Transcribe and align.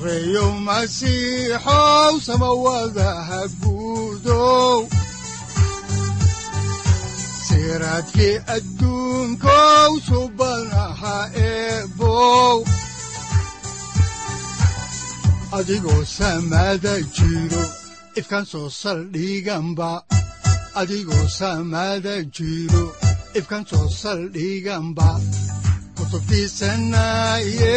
sareyow 0.00 0.52
masiixow 0.64 2.14
samawadaha 2.24 3.40
guudow 3.60 4.88
siraadkii 7.46 8.36
adduunkow 8.56 9.92
subanaha 10.08 11.16
adigoo 15.58 16.02
jiro 17.16 17.64
ifkaan 18.16 18.46
soo 18.52 18.68
saldhiganba 18.80 19.90
adigoo 20.80 21.26
soo 23.70 23.88
saldhiganba 24.02 25.08
kutubtiisanaye 25.96 27.76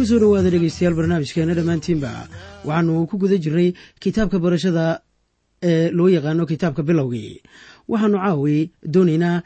ku 0.00 0.06
soo 0.08 0.16
dhowaada 0.16 0.48
dhegeystayaal 0.54 0.94
barnaamijkeena 0.96 1.52
dhammaantiinba. 1.58 2.10
Waxaanu 2.64 3.04
ku 3.10 3.18
guda 3.20 3.36
jirnay 3.36 3.68
kitaabka 4.00 4.38
barashada 4.40 5.02
ee 5.62 5.90
loo 5.92 6.08
yaqaano 6.08 6.46
kitaabka 6.48 6.82
bilowgii. 6.88 7.42
Waxaanu 7.88 8.16
caawi 8.24 8.56
doonaynaa 8.94 9.42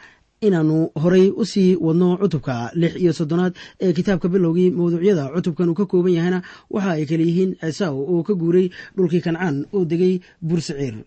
inaannu 0.47 0.79
horay 1.03 1.27
u 1.35 1.43
sii 1.53 1.75
wadno 1.87 2.09
cutubka 2.23 2.71
lix 2.81 2.95
iyo 3.03 3.13
soddonaad 3.19 3.53
ee 3.83 3.93
kitaabka 3.99 4.29
bilowgii. 4.31 4.71
Mawduucyada 4.71 5.25
cutubkan 5.35 5.69
uu 5.71 5.75
ka 5.75 5.87
kooban 5.91 6.15
yahayna 6.15 6.41
waxa 6.71 6.91
ay 6.99 7.05
kale 7.11 7.25
yihiin 7.27 7.53
ciisaaw 7.61 7.97
oo 7.99 8.23
ka 8.23 8.35
guuray 8.39 8.71
dhulkii 8.97 9.23
kancaan 9.27 9.67
oo 9.75 9.83
degay 9.91 10.15
bursiciir 10.39 11.03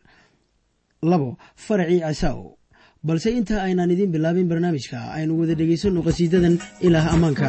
labo 1.09 1.37
faracii 1.55 2.03
ciisaaw 2.03 2.39
balse 3.07 3.31
inta 3.31 3.63
aynaan 3.63 3.91
idiin 3.95 4.11
bilaabin 4.11 4.47
barnaamijka 4.51 4.97
aynu 5.15 5.39
wada 5.39 5.55
dhegaysanno 5.55 6.03
qhasiidadan 6.03 6.59
ilaah 6.83 7.05
ammaanka 7.15 7.47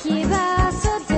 llevas 0.00 1.11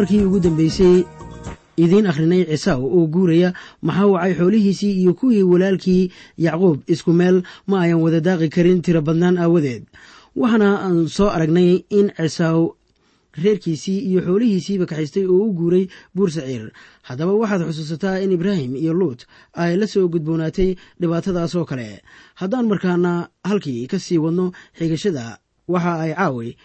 markii 0.00 0.24
ugu 0.24 0.40
dambaysay 0.40 1.04
idiin 1.76 2.06
akhrinay 2.08 2.44
cisaw 2.48 2.80
oo 2.80 3.04
guuraya 3.12 3.52
maxaa 3.82 4.06
wacay 4.06 4.32
xoolihiisii 4.38 4.92
iyo 5.02 5.12
kuwii 5.14 5.42
walaalkii 5.42 6.10
yacquub? 6.38 6.80
Isku 6.88 7.12
meel 7.12 7.42
ma 7.66 7.80
ayan 7.84 8.00
wada 8.00 8.20
daaqi 8.20 8.48
karin 8.48 8.80
tiro 8.82 9.02
badnaan 9.02 9.36
aawadeed. 9.38 9.84
Waxaana 10.36 10.80
aan 10.86 11.08
soo 11.08 11.28
aragnay 11.28 11.84
in 11.90 12.08
cisaw 12.16 12.72
reerkiisii 13.42 13.98
iyo 14.08 14.20
xoolihiisiiba 14.24 14.86
kaxaystay 14.88 15.26
oo 15.28 15.44
u 15.48 15.52
guuray 15.52 15.84
buur 16.16 16.30
saciir. 16.32 16.72
Haddaba 17.02 17.32
waxaad 17.36 17.68
xusuusataa 17.68 18.24
in 18.24 18.32
ibraahim 18.32 18.76
iyo 18.76 18.92
luut 18.96 19.26
ay 19.52 19.76
la 19.76 19.86
soo 19.86 20.08
gudboonaatay 20.08 20.76
dhibaatadaas 21.00 21.54
oo 21.54 21.64
kale. 21.64 22.00
Haddaan 22.40 22.66
markaana 22.72 23.28
halkii 23.44 23.84
ka 23.86 23.98
sii 23.98 24.18
wadno 24.18 24.52
xigashada 24.78 25.38
waxa 25.68 25.92
ay 26.00 26.12
caawi 26.16 26.56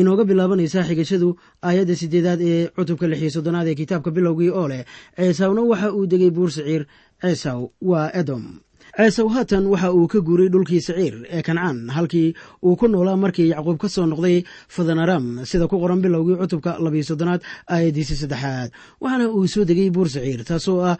inooga 0.00 0.24
bilaabanaysaa 0.30 0.84
xigashadu 0.88 1.28
aayadda 1.68 1.94
sideedaad 2.00 2.40
ee 2.50 2.68
cutubka 2.76 3.06
lix 3.10 3.20
iyo 3.22 3.30
soddonaad 3.36 3.68
ee 3.70 3.74
kitaabka 3.80 4.10
bilowgii 4.16 4.50
oo 4.60 4.66
leh. 4.72 4.82
Ceesawna 5.16 5.62
waxa 5.70 5.88
uu 5.96 6.06
degay 6.12 6.30
buur 6.36 6.50
saciir 6.56 6.82
ceesaw 7.22 7.60
waa 7.90 8.08
edom. 8.20 8.44
Ceesaw 8.96 9.28
haatan 9.34 9.64
waxa 9.72 9.88
uu 9.92 10.06
ka 10.12 10.18
guuray 10.26 10.48
dhulkii 10.52 10.80
saciir 10.88 11.14
ee 11.36 11.42
kancaan 11.46 11.78
halkii 11.96 12.28
uu 12.66 12.76
ku 12.80 12.86
noolaa 12.88 13.16
markii 13.24 13.48
yacquub 13.52 13.78
ka 13.82 13.88
soo 13.88 14.06
noqday 14.12 14.36
fadanaram 14.74 15.44
sida 15.50 15.68
ku 15.68 15.76
qoran 15.82 16.00
bilowgii 16.04 16.36
cutubka 16.40 16.70
labiyo 16.84 17.04
soddonaad 17.10 17.40
aayaddiisa 17.74 18.14
saddexaad. 18.22 18.70
Waxaana 19.00 19.28
uu 19.36 19.46
soo 19.54 19.64
degay 19.70 19.90
buur 19.94 20.08
saciir 20.08 20.40
taasoo 20.48 20.80
ah 20.90 20.96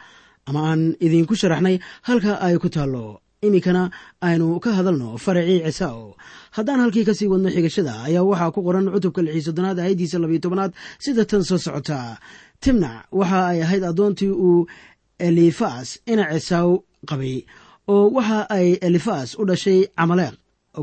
ama 0.48 0.60
aan 0.70 0.82
idiinku 1.00 1.34
sharaxnay 1.40 1.76
halka 2.08 2.32
ay 2.46 2.56
ku 2.62 2.68
taallo 2.68 3.20
iminkana 3.46 3.90
aynu 4.22 4.60
ka 4.62 4.70
hadalno 4.78 5.18
faracii 5.18 5.60
cisaw 5.66 6.14
haddaan 6.56 6.80
halkii 6.82 7.04
ka 7.08 7.14
sii 7.14 7.26
wadno 7.32 7.50
xigashada 7.50 7.94
ayaa 8.06 8.22
waxaa 8.22 8.54
ku 8.54 8.60
qoran 8.62 8.86
cutubka 8.94 9.20
lixii 9.26 9.42
soddonaad 9.50 9.78
aayaddiisa 9.82 10.18
labiyo 10.22 10.40
tobanaad 10.44 10.72
sida 11.02 11.24
tan 11.26 11.42
soo 11.44 11.58
socota. 11.58 12.18
Timnac 12.62 13.10
waxa 13.10 13.38
ay 13.50 13.58
ahayd 13.62 13.84
addoontii 13.90 14.30
uu 14.30 14.66
elifas 15.18 15.98
ina 16.06 16.24
cisaw 16.38 16.68
qabay 17.08 17.42
oo 17.90 18.10
waxa 18.16 18.38
ay 18.56 18.78
elifas 18.86 19.34
u 19.34 19.42
dhashay 19.48 19.80
camaleeq 19.98 20.34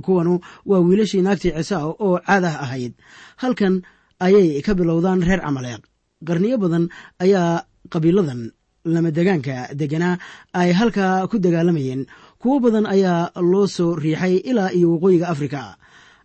kuwanu 0.05 0.33
waa 0.69 0.83
wiilashii 0.83 1.21
naagtii 1.23 1.55
cisaw 1.57 1.95
oo 2.05 2.19
caadah 2.27 2.55
ahayd. 2.63 2.93
Halkan 3.41 3.75
ayay 4.19 4.59
ka 4.65 4.75
bilowdaan 4.75 5.23
reer 5.23 5.39
camaleeq 5.47 5.81
qarniyo 6.27 6.57
badan 6.59 6.85
ayaa 7.23 7.63
qabiiladan 7.93 8.51
lama 8.93 9.11
degaanka 9.11 9.55
deganaa 9.79 10.15
ay 10.59 10.69
halkaa 10.79 11.27
ku 11.31 11.35
dagaalamayeen 11.39 12.01
kuwo 12.41 12.59
badan 12.63 12.85
ayaa 12.87 13.31
loo 13.51 13.67
soo 13.67 13.95
riixay 13.95 14.35
ilaa 14.49 14.71
iyo 14.71 14.87
waqooyiga 14.95 15.27
afrika. 15.33 15.75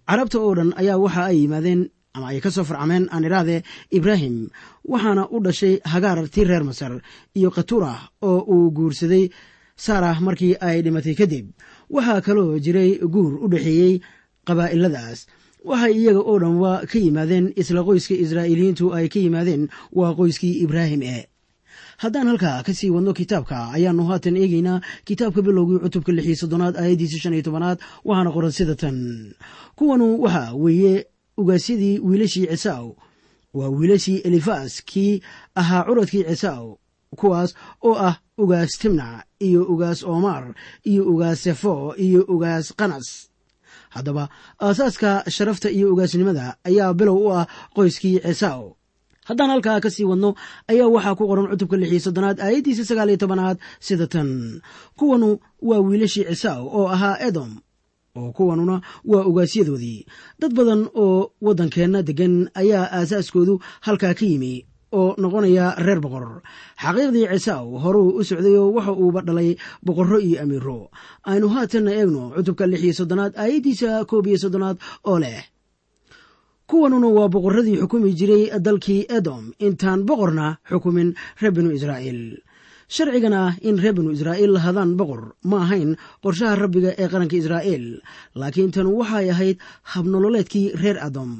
Carabta 0.08 0.38
oo 0.38 0.54
dhan 0.54 0.70
ayaa 0.80 0.98
waxa 1.04 1.22
ay 1.30 1.36
yimaadeen 1.42 1.90
ama 2.14 2.26
ay 2.30 2.38
ka 2.40 2.50
soo 2.54 2.64
farcameen 2.64 3.08
aan 3.10 3.24
idhaahde 3.26 3.56
ibraahim 3.90 4.36
waxaana 4.86 5.26
u 5.34 5.40
dhashay 5.42 5.74
hagaar 5.92 6.28
tii 6.30 6.44
reer 6.46 6.64
masar 6.64 6.92
iyo 7.34 7.50
khaturah 7.50 7.98
oo 8.22 8.38
uu 8.54 8.70
guursaday 8.70 9.24
saarah 9.76 10.20
markii 10.22 10.54
ay 10.60 10.82
dhimatay 10.84 11.14
kadib. 11.18 11.46
Waxaa 11.90 12.20
kaloo 12.26 12.58
jiray 12.64 12.98
guur 13.14 13.32
u 13.44 13.48
dhexeeyey 13.50 13.98
qabaa'iladaas 14.46 15.26
waxay 15.66 15.92
iyaga 15.98 16.20
oo 16.22 16.38
dhan 16.38 16.56
waa 16.62 16.86
ka 16.86 16.98
yimaadeen 16.98 17.50
isla 17.60 17.82
qoyska 17.82 18.14
israa'iiliyiintu 18.24 18.94
ay 18.94 19.08
ka 19.10 19.18
yimaadeen 19.18 19.66
waa 19.98 20.14
qoyskii 20.18 20.62
ibraahim 20.64 21.02
e 21.02 21.26
haddaan 22.02 22.26
halkaa 22.28 22.62
ka 22.66 22.72
sii 22.74 22.90
wadno 22.90 23.12
kitaabka 23.12 23.56
ayaannu 23.76 24.04
haatan 24.10 24.36
eegeynaa 24.36 24.80
kitaabka 25.04 25.42
bilowgii 25.42 25.78
cutubka 25.84 26.12
lix 26.12 26.26
iyo 26.26 26.36
soddonaad 26.42 26.76
aayaddiisa 26.76 27.18
shan 27.22 27.34
iyo 27.34 27.42
tobanaad 27.42 27.78
waxaana 28.04 28.30
qoran 28.34 28.52
sida 28.52 28.74
tan. 28.74 28.96
Kuwanu 29.76 30.06
waxa 30.22 30.52
weeye 30.54 31.06
ugaasyadii 31.36 31.98
wiilashii 31.98 32.46
cisaw 32.46 32.86
waa 33.54 33.68
wiilashii 33.68 34.18
elifas 34.28 34.82
kii 34.84 35.22
ahaa 35.54 35.84
curadkii 35.84 36.24
cisaw 36.24 36.74
kuwaas 37.16 37.54
oo 37.82 37.94
ah 38.08 38.16
ugaas 38.38 38.70
timnac 38.80 39.24
iyo 39.38 39.62
ugaas 39.72 40.02
omar 40.02 40.54
iyo 40.84 41.02
ugaas 41.12 41.42
sefo 41.42 41.94
iyo 41.96 42.22
ugaas 42.34 42.74
qanas. 42.76 43.28
Haddaba 43.90 44.28
aasaaska 44.62 45.24
sharafta 45.30 45.70
iyo 45.70 45.92
ugaasnimada 45.92 46.56
ayaa 46.64 46.94
bilow 46.94 47.18
u 47.26 47.32
ah 47.38 47.46
qoyskii 47.74 48.18
cisaw 48.26 48.74
haddaan 49.28 49.50
halkaa 49.54 49.80
ka 49.84 49.90
sii 49.90 50.04
wadno 50.10 50.30
ayaa 50.70 50.88
waxaa 50.94 51.14
ku 51.18 51.24
qoran 51.30 51.48
cutubka 51.52 51.76
lix 51.80 51.90
iyo 51.92 52.00
soddonaad 52.06 52.38
aayaddiisa 52.40 52.84
sagaal 52.88 53.08
iyo 53.12 53.20
tobanaad 53.22 53.56
sida 53.86 54.06
tan. 54.06 54.60
Kuwanu 54.98 55.38
waa 55.68 55.80
wiilashii 55.86 56.24
cisaw 56.30 56.60
oo 56.78 56.86
ahaa 56.94 57.16
edom 57.28 57.50
oo 58.18 58.32
kuwanuna 58.36 58.76
waa 59.10 59.24
ugaasyadoodii 59.30 60.00
dad 60.40 60.52
badan 60.54 60.82
oo 60.94 61.32
waddankeenna 61.46 62.02
deggan 62.08 62.34
ayaa 62.54 62.86
aasaaskoodu 62.98 63.54
halkaa 63.86 64.14
ka 64.18 64.24
yimi 64.30 64.54
oo 64.98 65.14
noqonaya 65.22 65.74
reer 65.86 66.00
boqor. 66.04 66.26
Xaqiiqdii 66.82 67.26
cisaw 67.34 67.64
horuu 67.82 68.08
u 68.20 68.24
socday 68.28 68.54
oo 68.60 68.70
waxa 68.76 68.92
uuba 69.02 69.20
dhalay 69.26 69.50
boqorro 69.86 70.18
iyo 70.26 70.36
amiiro 70.42 70.78
aynu 71.30 71.46
haatanna 71.54 71.90
eegno 71.98 72.22
cutubka 72.36 72.64
lix 72.70 72.80
iyo 72.86 72.94
soddonaad 73.00 73.32
aayaddiisa 73.42 74.04
koob 74.10 74.26
iyo 74.30 74.38
soddonaad 74.44 74.76
oo 75.10 75.18
leh 75.24 75.40
kuwanuna 76.70 77.08
waa 77.16 77.28
boqorradii 77.28 77.80
xukumi 77.82 78.10
jiray 78.18 78.44
dalkii 78.66 79.06
edom. 79.18 79.52
Intaan 79.66 80.00
boqorna 80.08 80.46
xukumin 80.70 81.14
reer 81.40 81.52
binu 81.52 81.70
israa'iil. 81.76 82.20
Sharcigan 82.88 83.32
ah 83.42 83.52
in 83.68 83.76
reer 83.82 83.94
binu 83.96 84.10
israa'iil 84.16 84.52
lahadaan 84.56 84.96
boqor 84.98 85.22
ma 85.44 85.56
ahayn 85.64 85.96
qorshaha 86.22 86.56
rabbiga 86.62 86.90
ee 86.98 87.08
qaranka 87.12 87.36
israa'iil. 87.36 87.86
Laakiin 88.40 88.70
tan 88.74 88.86
waxay 88.98 89.30
ahayd 89.34 89.56
habnololeedkii 89.92 90.66
reer 90.82 90.98
adom 91.06 91.30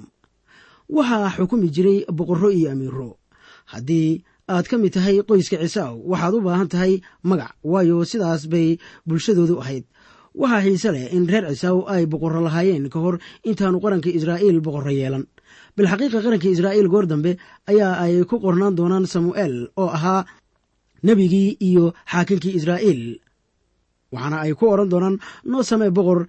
waxaa 0.97 1.31
xukumi 1.37 1.69
jiray 1.75 1.99
boqorro 2.19 2.51
iyo 2.53 2.69
amiiro 2.73 3.11
haddii 3.73 4.23
aad 4.49 4.67
ka 4.69 4.77
mid 4.79 4.93
tahay 4.93 5.17
qoyska 5.29 5.57
cisaaw 5.63 5.97
waxaad 6.11 6.35
u 6.37 6.41
baahan 6.47 6.69
tahay 6.69 7.01
magac 7.25 7.57
waayo 7.65 8.05
sidaas 8.05 8.43
bay 8.53 8.77
bulshadoodu 9.09 9.57
ahayd 9.63 9.85
waxaa 10.41 10.63
xiise 10.67 10.91
leh 10.95 11.07
in 11.17 11.25
reer 11.31 11.45
cisaaw 11.51 11.79
ay 11.95 12.05
boqorro 12.13 12.41
lahaayeen 12.47 12.87
ka 12.93 12.99
hor 13.05 13.17
intaanu 13.49 13.79
qaranka 13.85 14.09
israa'iil 14.19 14.59
boqorro 14.67 14.91
yeelan. 15.01 15.25
Bilxaqiiqa 15.77 16.19
qaranka 16.25 16.49
israa'iil 16.55 16.89
goor 16.93 17.07
dambe 17.07 17.33
ayaa 17.71 17.95
ay 18.05 18.15
ku 18.31 18.37
qornaan 18.45 18.75
doonaan 18.79 19.07
samu'eel 19.15 19.55
oo 19.83 19.89
ahaa 19.97 20.23
nebigii 21.07 21.51
iyo 21.69 21.85
xaakinkii 22.13 22.55
israa'iil. 22.59 23.03
Waxaana 24.13 24.37
ay 24.45 24.53
ku 24.59 24.65
odhan 24.73 24.89
doonaan 24.93 25.17
noo 25.51 25.63
samee 25.71 25.91
boqor 25.99 26.21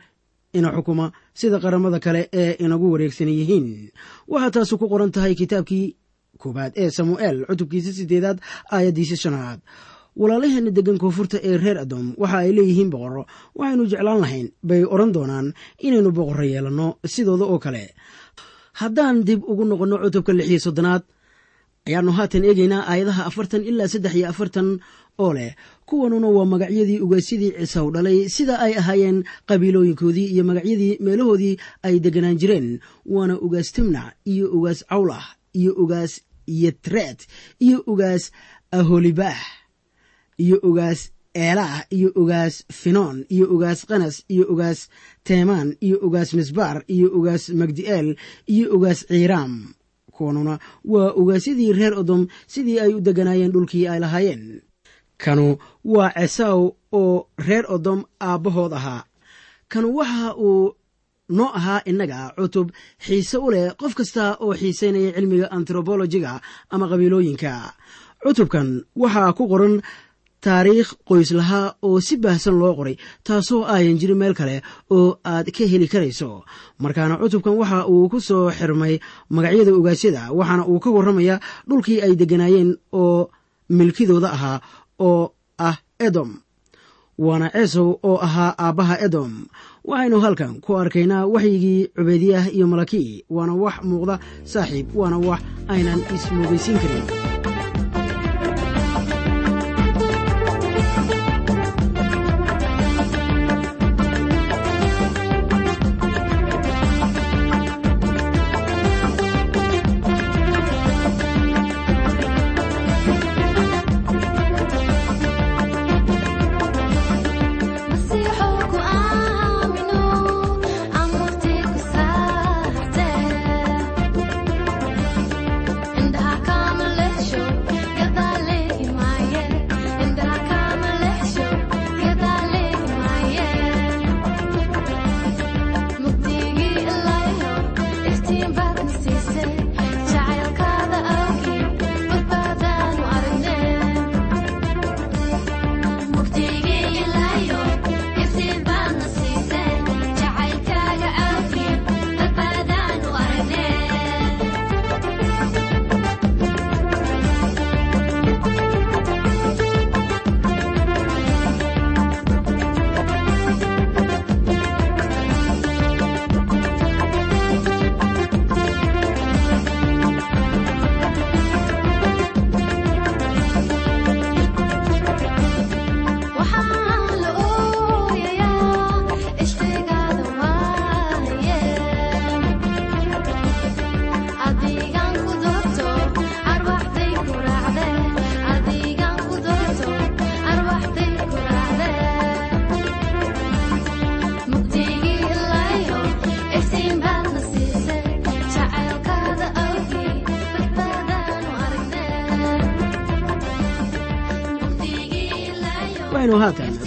ina 0.57 0.69
xukuma 0.75 1.05
sida 1.39 1.57
qaramada 1.63 1.99
kale 2.05 2.21
ee 2.41 2.51
inagu 2.63 2.87
wareegsan 2.93 3.29
yihiin. 3.39 3.67
Waxaa 4.31 4.51
taasu 4.55 4.77
ku 4.77 4.85
qoran 4.91 5.11
tahay 5.15 5.33
kitaabkii 5.41 5.87
koowaad 6.41 6.73
ee 6.81 6.89
samu'eel 6.97 7.37
cutubkiisa 7.49 7.91
sideedaad 7.99 8.37
aayaddiisa 8.75 9.15
shanaad 9.23 9.59
walaalaheena 10.19 10.71
deggan 10.77 10.97
koonfurta 11.03 11.37
ee 11.49 11.57
reer 11.63 11.77
adom 11.85 12.05
waxa 12.21 12.37
ay 12.43 12.51
leeyihiin 12.57 12.89
boqorro. 12.93 13.23
Waxaynu 13.57 13.83
jeclaan 13.91 14.19
lahayn 14.23 14.47
bay 14.69 14.81
odhan 14.93 15.11
doonaan 15.15 15.47
inaynu 15.87 16.11
boqorro 16.17 16.43
yeelanno 16.53 16.87
sidooda 17.13 17.45
oo 17.53 17.59
kale. 17.65 17.83
Haddaan 18.79 19.15
dib 19.27 19.41
ugu 19.51 19.63
noqonno 19.69 19.95
cutubka 20.03 20.31
lix 20.37 20.47
iyo 20.51 20.59
soddonaad 20.65 21.03
ayaannu 21.87 22.11
haatan 22.17 22.43
eegaynaa 22.49 22.83
aayadaha 22.91 23.21
afartan 23.29 23.63
ilaa 23.69 23.87
saddex 23.93 24.13
iyo 24.19 24.27
afartan 24.33 24.67
oo 25.23 25.31
leh. 25.37 25.51
Kuwanuna 25.87 26.27
waa 26.35 26.45
magacyadii 26.53 26.99
ugaasyadii 27.05 27.51
cisaw 27.59 27.87
dhalay 27.93 28.19
sida 28.35 28.55
ay 28.65 28.73
ahaayeen 28.81 29.17
qabiilooyinkoodii 29.49 30.27
iyo 30.33 30.43
magacyadii 30.49 30.93
meelahoodii 31.05 31.55
ay 31.87 31.95
deganaan 32.05 32.37
jireen. 32.41 32.67
Waana 33.13 33.35
ugaas 33.45 33.69
timnac 33.75 34.13
iyo 34.33 34.45
ugaas 34.57 34.79
cawlah 34.89 35.23
iyo 35.59 35.71
ugaas 35.83 36.13
yetreet 36.47 37.19
iyo 37.65 37.77
ugaas 37.91 38.23
aholibah 38.71 39.37
iyo 40.43 40.57
ugaas 40.69 41.11
eelaah 41.35 41.83
iyo 41.91 42.09
ugaas 42.15 42.63
finoon 42.71 43.25
iyo 43.29 43.45
ugaas 43.55 43.79
qanas 43.89 44.15
iyo 44.33 44.45
ugaas 44.53 44.79
teemaan 45.27 45.75
iyo 45.85 45.97
ugaas 46.07 46.33
misbaar 46.33 46.77
iyo 46.87 47.07
ugaas 47.17 47.49
magdi'eel 47.59 48.15
iyo 48.47 48.65
ugaas 48.75 48.99
ciiraam. 49.09 49.53
Kuwanuna 50.15 50.59
waa 50.85 51.11
ugaasyadii 51.19 51.73
reer 51.73 51.93
odom 51.99 52.27
sidii 52.47 52.79
ay 52.79 52.93
u 52.95 53.01
deganaayeen 53.03 53.51
dhulkii 53.51 53.87
ay 53.87 53.99
lahaayeen. 53.99 54.61
Kanu 55.17 55.57
waa 55.83 56.11
cesaw 56.15 56.71
oo 56.91 57.27
reer 57.47 57.65
odom 57.75 58.03
aabbahood 58.19 58.73
ahaa. 58.73 59.03
Kanu 59.67 59.87
waxa 59.97 60.35
uu 60.39 60.71
noo 61.29 61.51
ahaa 61.59 61.81
innaga 61.85 62.31
cutub 62.37 62.71
xiise 63.05 63.37
u 63.37 63.51
leh 63.51 63.75
qof 63.79 63.93
kasta 63.95 64.37
oo 64.39 64.53
xiisaynaya 64.55 65.11
cilmiga 65.15 65.51
antropolojiga 65.51 66.41
ama 66.69 66.87
qabiilooyinka. 66.87 67.51
Cutubkan 68.23 68.67
waxaa 68.95 69.33
ku 69.37 69.43
qoran 69.51 69.81
taariikh 70.45 70.91
qoys 71.09 71.31
lahaa 71.39 71.67
oo 71.87 71.97
si 72.07 72.15
baahsan 72.23 72.55
loo 72.61 72.73
qoray 72.79 72.95
taasoo 73.27 73.61
aayan 73.73 73.97
jirin 74.01 74.17
meel 74.21 74.33
kale 74.39 74.55
oo 74.95 75.07
aad 75.31 75.47
ka 75.55 75.63
heli 75.71 75.87
karayso. 75.93 76.29
Markaana 76.83 77.17
cutubkan 77.21 77.55
waxa 77.61 77.79
uu 77.93 78.09
ku 78.11 78.19
soo 78.27 78.45
xirmay 78.57 78.95
magacyada 79.35 79.71
ogaasyada 79.79 80.21
waxaana 80.37 80.63
uu 80.71 80.79
ka 80.83 80.89
warramayaa 80.95 81.39
dhulkii 81.69 81.99
ay 82.05 82.13
degganaayeen 82.19 82.71
oo 83.01 83.29
milkidooda 83.77 84.29
ahaa 84.37 84.57
oo 85.07 85.23
ah 85.67 85.77
edom. 86.07 86.31
Waana 87.25 87.47
ceesow 87.55 87.89
oo 88.09 88.17
ahaa 88.27 88.51
aabbaha 88.65 88.95
edom. 89.07 89.31
Waxaynu 89.89 90.17
halkan 90.25 90.53
ku 90.65 90.71
arkaynaa 90.81 91.25
waxyigii 91.33 91.81
cubeydiyah 91.95 92.45
iyo 92.55 92.65
malaki 92.71 93.25
waana 93.35 93.53
wax 93.63 93.75
muuqda 93.89 94.15
saaxiib 94.51 94.87
waana 94.99 95.17
wax 95.27 95.41
aynan 95.73 95.99
ismoogaysiin 96.15 96.77
karin 96.83 97.05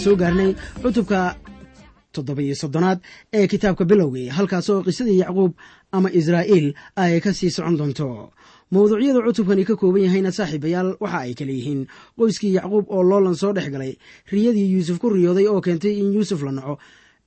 soo 0.09 0.17
gaarnay 0.17 0.55
cutubka 0.83 1.37
toddoba-iyo 2.13 2.55
soddonaad 2.57 2.99
ee 3.33 3.47
kitaabka 3.53 3.85
bilowgii 3.85 4.29
halkaasoo 4.37 4.81
qisadii 4.87 5.19
yacquub 5.23 5.53
ama 5.93 6.09
israa'iil 6.21 6.73
ay 6.97 7.21
ka 7.21 7.33
sii 7.33 7.51
socon 7.51 7.77
doonto. 7.77 8.33
Mawduucyada 8.73 9.21
cutubkani 9.27 9.65
ka 9.69 9.77
kooban 9.77 10.03
yahayna 10.09 10.33
saaxiibayaal 10.33 10.97
waxa 11.01 11.19
ay 11.29 11.35
kale 11.39 11.53
yihiin. 11.53 11.81
Qoyskii 12.17 12.55
yacquub 12.57 12.85
oo 12.89 13.03
loolan 13.11 13.37
soo 13.37 13.53
dhex 13.53 13.69
galay 13.75 13.93
riyadii 14.33 14.73
yuusuf 14.73 14.97
ku 14.99 15.09
riyooday 15.13 15.47
oo 15.49 15.61
keentay 15.61 15.95
in 16.01 16.13
yuusuf 16.17 16.41
la 16.43 16.53
naco 16.53 16.79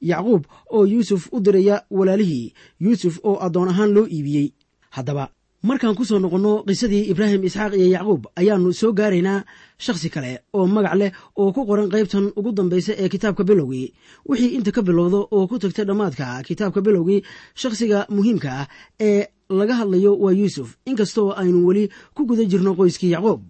yacquub 0.02 0.44
oo 0.74 0.86
yuusuf 0.86 1.30
u 1.32 1.40
diraya 1.40 1.86
walaalihii 1.98 2.54
yuusuf 2.82 3.20
oo 3.24 3.38
addoon 3.46 3.70
ahaan 3.70 3.94
loo 3.94 4.08
iibiyey. 4.10 4.48
Haddaba 4.90 5.30
markaan 5.68 5.96
ku 5.96 6.04
soo 6.06 6.20
noqonno 6.20 6.54
qisadii 6.68 7.10
ibraahim 7.12 7.44
isxaaq 7.48 7.74
iyo 7.78 7.88
yacquub 7.96 8.22
ayaannu 8.40 8.72
soo 8.82 8.92
gaaraynaa 9.00 9.46
shakhsi 9.86 10.10
kale 10.10 10.32
oo 10.58 10.66
magac 10.76 10.96
leh 11.02 11.12
oo 11.38 11.54
ku 11.56 11.62
qoran 11.70 11.90
qaybtan 11.94 12.26
ugu 12.40 12.52
dambaysa 12.58 12.94
ee 12.98 13.10
kitaabka 13.14 13.44
bilowgii. 13.50 13.94
Wixii 14.30 14.56
inta 14.58 14.72
ka 14.72 14.82
bilowda 14.82 15.20
oo 15.36 15.48
ku 15.50 15.56
tagta 15.62 15.84
dhammaadka 15.86 16.42
kitaabka 16.48 16.82
bilowgii 16.82 17.22
shakhsiga 17.62 18.00
muhiimka 18.10 18.50
ah 18.62 18.68
ee 19.00 19.28
laga 19.50 19.74
hadlayo 19.80 20.18
waa 20.24 20.34
yuusuf. 20.34 20.78
Inkastoo 20.90 21.30
aynu 21.38 21.60
weli 21.68 21.90
ku 22.16 22.26
guda 22.26 22.44
jirno 22.52 22.74
qoyskii 22.80 23.14
yacquub 23.14 23.42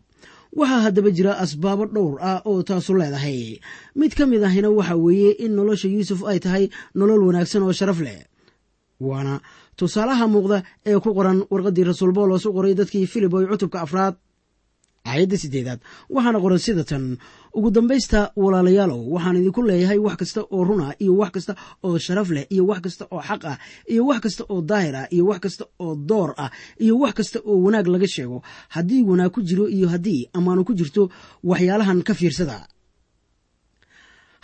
waxaa 0.51 0.81
haddaba 0.85 1.09
jira 1.15 1.31
asbaabo 1.43 1.85
dhowr 1.95 2.19
ah 2.19 2.41
oo 2.45 2.59
taasu 2.63 2.91
leedahay. 2.99 3.59
Mid 3.95 4.11
ka 4.17 4.25
mid 4.27 4.43
ahina 4.43 4.67
waxa 4.69 4.95
weeye 4.99 5.31
in 5.45 5.55
nolosha 5.55 5.87
yuusuf 5.87 6.27
ay 6.27 6.39
tahay 6.43 6.67
nolol 6.95 7.23
wanaagsan 7.27 7.63
oo 7.63 7.71
sharaf 7.71 7.99
leh 8.03 8.19
waana 8.99 9.39
tusaalaha 9.81 10.25
muuqda 10.33 10.57
ee 10.89 10.97
ku 11.03 11.09
qoran 11.17 11.39
warqaddii 11.53 11.85
rasuul 11.91 12.11
boolos 12.17 12.43
u 12.45 12.51
qoray 12.57 12.73
dadkii 12.79 13.05
filiboy 13.13 13.43
cutubka 13.51 13.77
afraad 13.85 14.15
aayadda 15.11 15.37
siddeedaad. 15.43 15.79
Waxaana 16.15 16.39
qoran 16.43 16.59
sida 16.65 16.83
tan 16.89 17.03
ugu 17.57 17.69
dambaysta 17.75 18.19
walaalayaalow 18.43 19.01
waxaan 19.13 19.37
idinku 19.41 19.61
leeyahay 19.69 19.99
wax 20.07 20.15
kasta 20.21 20.39
oo 20.55 20.61
run 20.69 20.81
ah 20.87 20.93
iyo 21.03 21.13
wax 21.21 21.31
kasta 21.35 21.53
oo 21.85 21.97
sharaf 22.05 22.29
leh 22.35 22.45
iyo 22.53 22.63
wax 22.69 22.79
kasta 22.85 23.03
oo 23.15 23.21
xaq 23.29 23.41
ah 23.51 23.57
iyo 23.93 24.03
wax 24.09 24.19
kasta 24.25 24.43
oo 24.53 24.59
daahir 24.69 24.95
ah 25.01 25.07
iyo 25.15 25.23
wax 25.29 25.39
kasta 25.45 25.63
oo 25.85 25.93
door 26.09 26.29
ah 26.43 26.49
iyo 26.85 26.93
wax 27.03 27.13
kasta 27.19 27.37
oo 27.49 27.55
wanaag 27.65 27.87
laga 27.93 28.07
sheego. 28.15 28.37
Haddii 28.75 29.01
wanaag 29.09 29.31
ku 29.35 29.39
jiro 29.47 29.65
iyo 29.77 29.87
haddii 29.93 30.21
ammaanu 30.37 30.61
ku 30.67 30.73
jirto 30.79 31.03
waxyaalahan 31.49 31.99
ka 32.07 32.13
fiirsada. 32.19 32.57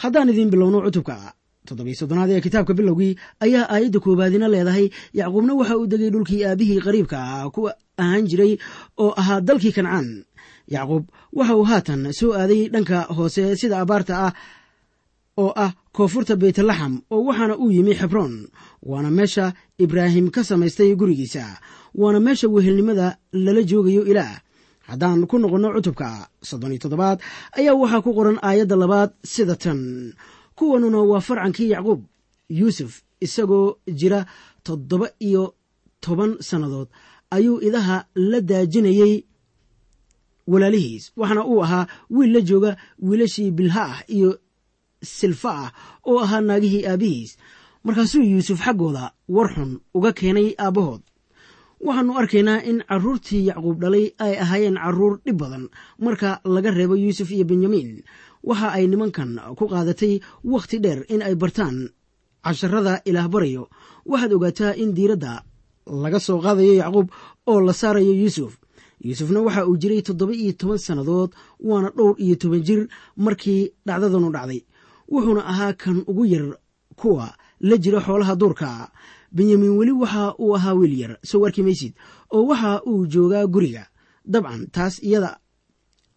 Haddaan 0.01 0.29
idiin 0.33 0.49
bilowno 0.53 0.79
cutubka 0.85 1.15
toddobiy 1.67 1.95
soddonaad 1.99 2.29
ee 2.35 2.41
kitaabka 2.45 2.73
bilowgii 2.79 3.13
ayaa 3.45 3.65
aayadda 3.73 3.99
koowaadina 4.05 4.47
leedahay 4.53 4.85
yacquubna 5.19 5.53
waxa 5.59 5.75
uu 5.79 5.87
degay 5.91 6.09
dhulkii 6.13 6.41
aabihii 6.49 6.79
qariibka 6.85 7.17
ah 7.35 7.49
ku 7.55 7.61
ahaan 8.01 8.23
jiray 8.29 8.53
oo 9.03 9.11
ahaa 9.21 9.39
dalkii 9.47 9.71
kancaan. 9.77 10.07
Yacquub 10.75 11.03
waxa 11.37 11.53
uu 11.59 11.63
haatan 11.71 12.01
soo 12.19 12.31
aaday 12.41 12.61
dhanka 12.73 12.97
hoose 13.17 13.43
sida 13.59 13.75
abaarta 13.83 14.13
ah 14.27 14.33
oo 15.43 15.51
ah 15.65 15.71
koonfurta 15.95 16.33
beytlaxam 16.41 16.93
oo 17.13 17.21
waxaana 17.27 17.55
uu 17.63 17.71
yimi 17.75 17.93
xebroon 17.99 18.33
waana 18.89 19.09
meesha 19.17 19.45
ibraahim 19.83 20.27
ka 20.35 20.41
samaystay 20.49 20.91
gurigiisa 20.99 21.43
waana 22.01 22.19
meesha 22.25 22.47
wehelnimada 22.55 23.07
lala 23.45 23.61
joogayo 23.69 24.03
ilaah. 24.11 24.35
Haddaan 24.87 25.27
ku 25.29 25.35
noqonno 25.39 25.69
cutubka 25.75 26.07
soddon 26.49 26.71
iyo 26.73 26.79
toddobaad 26.83 27.17
ayaa 27.59 27.75
waxaa 27.81 28.01
ku 28.05 28.11
qoran 28.17 28.37
aayadda 28.47 28.75
labaad 28.83 29.09
sida 29.33 29.55
tan 29.63 29.79
kuwanuna 30.57 30.99
waa 31.11 31.21
farcankii 31.27 31.69
yacquub 31.73 32.01
yuusuf 32.59 32.91
isagoo 33.25 33.67
jira 33.99 34.19
toddoba 34.65 35.07
iyo 35.27 35.43
toban 36.03 36.31
sannadood 36.47 36.87
ayuu 37.35 37.57
idaha 37.67 37.97
la 38.15 38.39
daajinayey 38.49 39.13
walaalihiis 40.51 41.11
waxaana 41.17 41.45
uu 41.51 41.61
ahaa 41.63 41.87
wiil 42.09 42.31
la 42.35 42.41
jooga 42.49 42.71
wiilashii 43.07 43.51
bilha 43.51 43.83
ah 43.93 43.99
iyo 44.17 44.39
silfa 45.03 45.51
ah 45.65 45.71
oo 46.09 46.19
ahaa 46.25 46.41
naagihii 46.41 46.85
aabbihiis 46.91 47.31
markaasuu 47.83 48.21
yuusuf 48.31 48.59
xaggooda 48.65 49.11
war 49.35 49.49
xun 49.55 49.71
uga 49.93 50.11
keenay 50.19 50.49
aabbahood. 50.65 51.01
Waxaannu 51.87 52.13
arkaynaa 52.21 52.59
in 52.69 52.77
carruurtii 52.89 53.41
yacquub 53.49 53.77
dhalay 53.81 54.05
ay 54.25 54.33
ahaayeen 54.43 54.77
carruur 54.83 55.13
dhib 55.25 55.37
badan. 55.41 55.65
Marka 55.99 56.29
laga 56.43 56.71
reebo 56.77 56.95
yuusuf 57.03 57.29
iyo 57.31 57.45
benyamin 57.45 57.89
waxa 58.49 58.67
ay 58.77 58.85
nimankan 58.91 59.31
ku 59.57 59.63
qaadatay 59.71 60.13
wakhti 60.53 60.77
dheer 60.83 60.99
in 61.13 61.21
ay 61.27 61.35
bartaan 61.41 61.77
casharada 62.45 62.93
ilaah 63.09 63.27
barayo. 63.33 63.63
Waxaad 64.09 64.31
ogaataa 64.37 64.77
in 64.81 64.91
diiradda 64.97 65.33
laga 66.03 66.19
soo 66.27 66.39
qaadayo 66.45 66.73
yacquub 66.81 67.07
oo 67.51 67.59
la 67.67 67.73
saarayo 67.73 68.13
yuusuf. 68.21 68.53
Yuusufna 69.07 69.39
waxa 69.45 69.67
uu 69.67 69.77
jiray 69.81 70.01
toddoba 70.01 70.33
iyo 70.33 70.53
toban 70.59 70.77
sannadood 70.85 71.31
waana 71.67 71.89
dhowr 71.97 72.15
iyo 72.23 72.35
toban 72.41 72.63
jir 72.67 72.81
markii 73.23 73.61
dhacdadanu 73.85 74.29
dhacday. 74.35 74.61
Wuxuuna 75.11 75.41
ahaa 75.51 75.73
kan 75.73 75.97
ugu 76.07 76.25
yar 76.25 76.45
kuwa 76.99 77.35
la 77.59 77.75
jira 77.77 77.99
xoolaha 78.05 78.35
duurka. 78.35 78.91
Benyamin 79.31 79.77
weli 79.77 79.91
waxa 79.91 80.35
uu 80.39 80.55
ahaa 80.55 80.73
wiil 80.79 80.95
yar 81.01 81.13
soo 81.23 81.45
arki 81.45 81.61
oo 82.31 82.43
waxa 82.49 82.81
uu 82.87 83.07
joogaa 83.11 83.45
guriga. 83.47 83.83
Dabcan 84.25 84.67
taas 84.71 84.99
iyada 85.03 85.39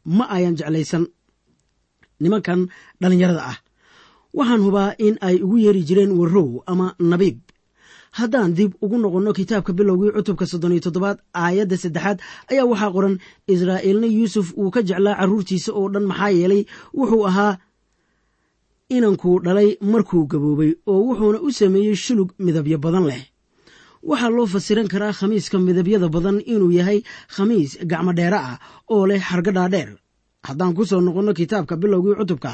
ma 0.05 0.25
ayan 0.31 0.57
jeclaysan 0.59 1.05
nimankan 2.23 2.61
dhallinyarada 3.01 3.43
ah. 3.53 3.59
Waxaan 4.39 4.63
hubaa 4.67 4.95
in 5.07 5.15
ay 5.29 5.37
ugu 5.45 5.57
yeeri 5.65 5.83
jireen 5.89 6.13
warrow 6.19 6.63
ama 6.71 6.87
nabiib 7.13 7.39
haddaan 8.19 8.51
dib 8.59 8.73
ugu 8.85 8.97
noqonno 9.03 9.33
kitaabka 9.39 9.73
bilowgii 9.79 10.13
cutubka 10.17 10.45
soddon 10.51 10.73
iyo 10.75 10.83
toddobaad 10.87 11.19
aayadda 11.43 11.77
saddexaad 11.83 12.19
ayaa 12.51 12.67
waxaa 12.71 12.91
qoran 12.95 13.15
israa'iilna 13.53 14.07
yuusuf 14.17 14.47
uu 14.61 14.71
ka 14.75 14.81
jeclaa 14.89 15.17
carruurtiisa 15.21 15.71
oo 15.79 15.87
dhan 15.95 16.07
maxaa 16.11 16.31
yeelay 16.39 16.63
wuxuu 16.99 17.23
ahaa 17.31 17.53
inankuu 18.97 19.37
dhalay 19.45 19.71
markuu 19.93 20.23
gaboobay 20.33 20.73
oo 20.93 21.01
wuxuuna 21.09 21.39
u 21.47 21.49
sameeyey 21.61 21.95
shulug 22.05 22.31
midabyo 22.45 22.79
badan 22.85 23.07
leh. 23.11 23.23
Waxaa 24.11 24.31
loo 24.37 24.47
fasiran 24.55 24.89
karaa 24.93 25.13
khamiiska 25.19 25.57
midabyada 25.67 26.09
badan 26.15 26.39
inuu 26.53 26.71
yahay 26.79 26.99
khamiis 27.35 27.71
gacmo 27.91 28.13
dheere 28.19 28.39
ah 28.51 28.57
oo 28.95 29.05
leh 29.11 29.21
xarga 29.29 29.53
dhaadheer 29.57 29.91
haddaan 30.49 30.75
ku 30.77 30.83
soo 30.91 31.01
noqonno 31.01 31.33
kitaabka 31.39 31.75
bilowgii 31.83 32.17
cutubka 32.21 32.53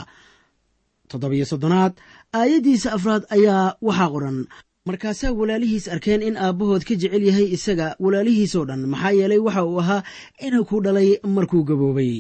toddobiyo 1.11 1.45
soddonaad 1.51 1.93
aayaddiisa 2.39 2.89
afraad 2.97 3.23
ayaa 3.37 3.77
waxaa 3.87 4.11
qoran. 4.15 4.39
Markaasaa 4.87 5.33
walaalihiis 5.39 5.87
arkeen 5.95 6.23
in 6.23 6.37
aabbahood 6.39 6.83
ka 6.89 6.95
jecel 7.01 7.23
yahay 7.29 7.49
isaga 7.57 7.87
walaalihiisoo 8.05 8.65
dhan 8.69 8.83
maxaa 8.93 9.13
yeelay 9.19 9.39
waxa 9.47 9.63
uu 9.71 9.79
ahaa 9.83 10.03
inankuu 10.47 10.81
dhalay 10.85 11.09
markuu 11.37 11.63
gaboobay 11.69 12.15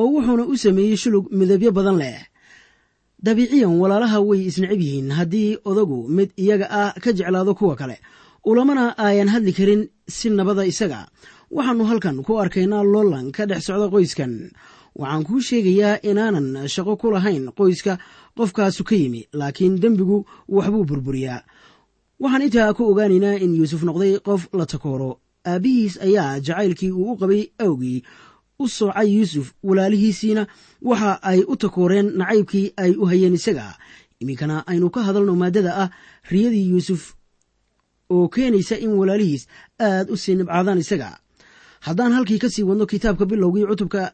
oo 0.00 0.06
wuxuuna 0.14 0.44
u 0.52 0.54
sameeyey 0.64 0.96
shulug 1.02 1.24
midabyo 1.38 1.70
badan 1.76 1.96
leh. 2.02 2.18
Dabiiciyan 3.24 3.74
walaalaha 3.82 4.18
way 4.28 4.40
isnecab 4.48 4.80
yihiin 4.84 5.10
haddii 5.18 5.58
odagu 5.70 5.98
mid 6.16 6.30
iyaga 6.42 6.66
ah 6.80 6.92
ka 7.02 7.10
jeclaado 7.18 7.52
kuwa 7.58 7.74
kale. 7.80 7.96
Ulamana 8.44 8.94
aayan 9.04 9.28
hadli 9.34 9.52
karin 9.58 9.82
si 10.16 10.30
nabada 10.30 10.62
isaga. 10.72 11.00
Waxaannu 11.50 11.84
halkan 11.90 12.16
ku 12.26 12.32
arkaynaa 12.42 12.84
loolan 12.92 13.32
ka 13.36 13.42
dhex 13.50 13.62
socda 13.66 13.88
qoyskan 13.94 14.32
waxaan 14.98 15.24
kuu 15.26 15.40
sheegayaa 15.48 15.98
inaanan 16.10 16.68
shaqo 16.74 16.96
ku 17.00 17.10
lahayn 17.14 17.44
qoyska 17.58 17.98
qofkaasu 18.36 18.82
ka 18.88 18.94
yimi 19.00 19.20
laakiin 19.32 19.74
dembigu 19.82 20.18
waxbuu 20.48 20.84
burburiyaa. 20.88 21.40
Waxaan 22.22 22.42
intaa 22.46 22.74
ku 22.76 22.82
ogaanaynaa 22.90 23.38
in 23.44 23.54
yuusuf 23.58 23.82
noqday 23.88 24.18
qof 24.26 24.42
la 24.58 24.66
takooro. 24.66 25.10
Aabbihiis 25.46 25.94
ayaa 26.06 26.40
jacaylkii 26.46 26.90
uu 26.92 27.12
u 27.12 27.16
qabay 27.20 27.42
awgii. 27.58 28.02
U 28.58 28.68
soocay 28.68 29.08
yuusuf 29.16 29.46
walaalihiisiina 29.62 30.42
waxa 30.82 31.10
ay 31.22 31.40
u 31.46 31.56
takooreen 31.56 32.08
nacaybkii 32.18 32.66
ay 32.76 32.92
u 32.98 33.04
hayeen 33.06 33.34
isaga. 33.38 33.78
Iminkana 34.20 34.66
aynu 34.66 34.90
ka 34.90 35.00
hadalno 35.06 35.34
maaddada 35.36 35.72
ah 35.82 35.90
riyadii 36.30 36.68
yuusuf 36.70 37.14
oo 38.10 38.28
keenaysa 38.28 38.76
in 38.84 38.90
walaalihiis 38.98 39.46
aad 39.78 40.10
u 40.10 40.16
sii 40.16 40.34
nibcaadaan 40.34 40.78
isaga. 40.78 41.10
Haddaan 41.86 42.12
halkii 42.12 42.38
ka 42.42 42.48
sii 42.50 42.62
wadno 42.66 42.86
kitaabka 42.86 43.24
bilowgii 43.30 43.66
cutubka 43.70 44.12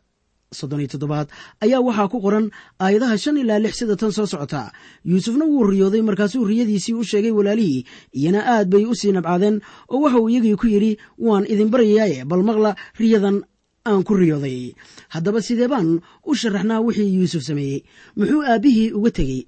soddon 0.59 0.81
iyo 0.83 0.89
toddobaad 0.95 1.29
ayaa 1.65 1.81
waxaa 1.87 2.09
ku 2.13 2.19
qoran 2.25 2.47
aayadaha 2.85 3.17
shan 3.23 3.37
ilaa 3.43 3.59
lix 3.65 3.75
sida 3.81 3.97
tan 4.01 4.13
soo 4.17 4.27
socota. 4.33 4.63
Yuusufna 5.11 5.45
wuu 5.51 5.67
riyooday 5.71 6.03
markaasuu 6.09 6.45
riyadiisii 6.51 6.95
u 6.95 7.05
sheegay 7.11 7.31
walaalihii 7.39 7.85
iyana 8.19 8.41
aad 8.55 8.69
bay 8.73 8.85
u 8.87 8.95
sii 9.01 9.13
nabcaadeen 9.17 9.57
oo 9.93 10.01
waxa 10.05 10.19
uu 10.23 10.29
iyagii 10.33 10.57
ku 10.61 10.67
yidhi 10.73 10.93
waan 11.19 11.45
idin 11.53 11.69
baryayaaye 11.75 12.25
bal 12.31 12.43
maqla 12.49 12.71
riyadan 13.01 13.43
aan 13.89 14.03
ku 14.07 14.15
riyooday. 14.17 14.73
Haddaba 15.15 15.43
sidee 15.47 15.69
baan 15.69 16.01
u 16.25 16.35
sharaxnaa 16.41 16.81
wixii 16.87 17.15
yuusuf 17.17 17.43
sameeyey? 17.49 17.85
Muxuu 18.17 18.43
aabbihii 18.51 18.93
uga 18.99 19.11
tegey 19.19 19.41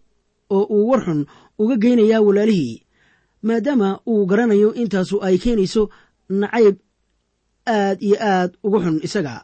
oo 0.56 0.64
uu 0.76 0.88
war 0.90 1.00
xun 1.06 1.20
uga 1.58 1.76
geynayaa 1.82 2.20
walaalihii 2.26 2.82
maadaama 3.46 3.88
uu 4.06 4.26
garanayo 4.30 4.74
intaasu 4.74 5.16
ay 5.26 5.36
keenayso 5.42 5.82
nacayb 6.28 6.76
aad 7.66 7.98
iyo 8.02 8.16
aad 8.20 8.50
uga 8.66 8.78
xun 8.84 8.96
isaga. 9.06 9.34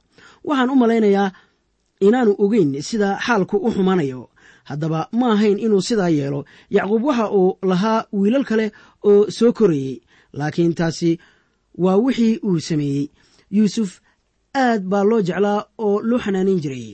Waxaan 0.45 0.71
u 0.71 0.77
malaynayaa 0.83 1.33
inaanu 2.07 2.33
ogeyn 2.45 2.71
sida 2.89 3.09
xaalku 3.27 3.57
u 3.67 3.69
xumaanayo 3.75 4.23
haddaba 4.69 5.01
ma 5.19 5.27
ahayn 5.35 5.59
inuu 5.65 5.83
sidaa 5.89 6.09
yeelo 6.19 6.41
yacquub 6.77 7.03
waxa 7.09 7.27
uu 7.39 7.51
lahaa 7.71 8.01
wiilal 8.19 8.45
kale 8.51 8.67
oo 9.11 9.31
soo 9.37 9.53
korayey 9.59 9.95
laakiin 10.39 10.75
taasi 10.79 11.11
waa 11.85 11.97
wixii 12.05 12.35
uu 12.49 12.61
sameeyey. 12.69 13.05
Yuusuf 13.57 13.91
aad 14.65 14.83
baa 14.91 15.05
loo 15.11 15.21
jeclaa 15.29 15.61
oo 15.87 16.01
loo 16.09 16.19
xanaanin 16.25 16.61
jiray. 16.63 16.87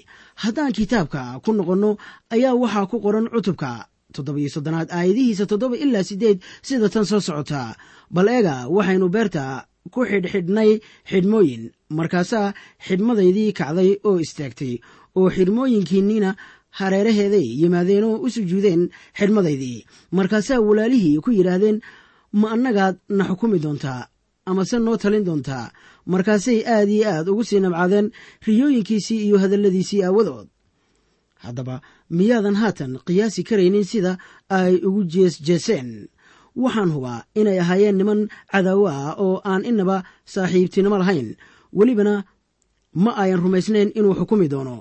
Haddaan 0.42 0.72
kitaabka 0.76 1.20
ku 1.44 1.50
noqonno 1.52 1.90
ayaa 2.34 2.54
waxaa 2.62 2.86
ku 2.90 2.96
qoran 3.04 3.26
cutubka 3.32 3.70
toddobiyo 4.14 4.48
soddonaad 4.54 4.88
aayadihiisa 4.96 5.44
toddoba 5.50 5.76
ilaa 5.84 6.02
siddeed 6.08 6.38
sida 6.66 6.88
tan 6.92 7.04
soo 7.10 7.20
socota. 7.20 7.62
Bal 8.14 8.28
eega 8.36 8.54
waxaynu 8.76 9.06
beerta 9.14 9.44
ku 9.94 10.00
xidhxidhnay 10.10 10.70
xidhmooyin 11.10 11.62
markaasaa 11.98 12.54
xidhmadaydii 12.86 13.50
kacday 13.58 13.90
oo 14.08 14.16
istaagtay 14.24 14.74
oo 15.18 15.28
xidhmooyinkiinniina 15.36 16.30
hareeraheeday 16.78 17.46
yimaadeen 17.62 18.04
oo 18.08 18.16
u 18.24 18.30
sujuudeen 18.34 18.82
xidhmadaydii 19.18 19.78
markaasaa 20.18 20.60
walaalihii 20.68 21.18
ku 21.24 21.30
yidhaahdeen 21.38 21.78
ma 22.40 22.46
annagaad 22.54 22.96
na 23.16 23.24
xukumi 23.28 23.58
doontaa 23.64 24.00
amase 24.48 24.78
noo 24.78 24.96
talin 25.02 25.24
doontaa. 25.28 25.66
Markaasay 26.12 26.58
aad 26.74 26.88
iyo 26.88 27.04
aad 27.12 27.26
ugu 27.28 27.44
sii 27.44 27.60
nabcaadeen 27.60 28.06
riyooyinkiisii 28.46 29.20
iyo 29.26 29.36
hadalladiisii 29.42 30.02
aawadood. 30.04 30.48
Haddaba 31.44 31.80
miyaadan 32.10 32.56
haatan 32.62 32.92
qiyaasi 33.06 33.42
karaynin 33.48 33.84
sida 33.84 34.12
ay 34.48 34.74
ugu 34.88 35.04
jeesjeeseen 35.04 36.08
waxaan 36.62 36.90
hubaa 36.96 37.24
inay 37.40 37.58
ahaayeen 37.60 37.96
niman 38.00 38.20
cadaawo 38.52 38.86
ah 38.88 39.14
oo 39.24 39.36
aan 39.44 39.64
inaba 39.70 39.96
saaxiibtinimo 40.32 40.96
lahayn. 40.98 41.28
Welibana 41.76 42.24
ma 43.04 43.10
ayan 43.22 43.40
rumaysnayn 43.44 43.92
inuu 43.98 44.14
xukumi 44.18 44.48
doono 44.52 44.76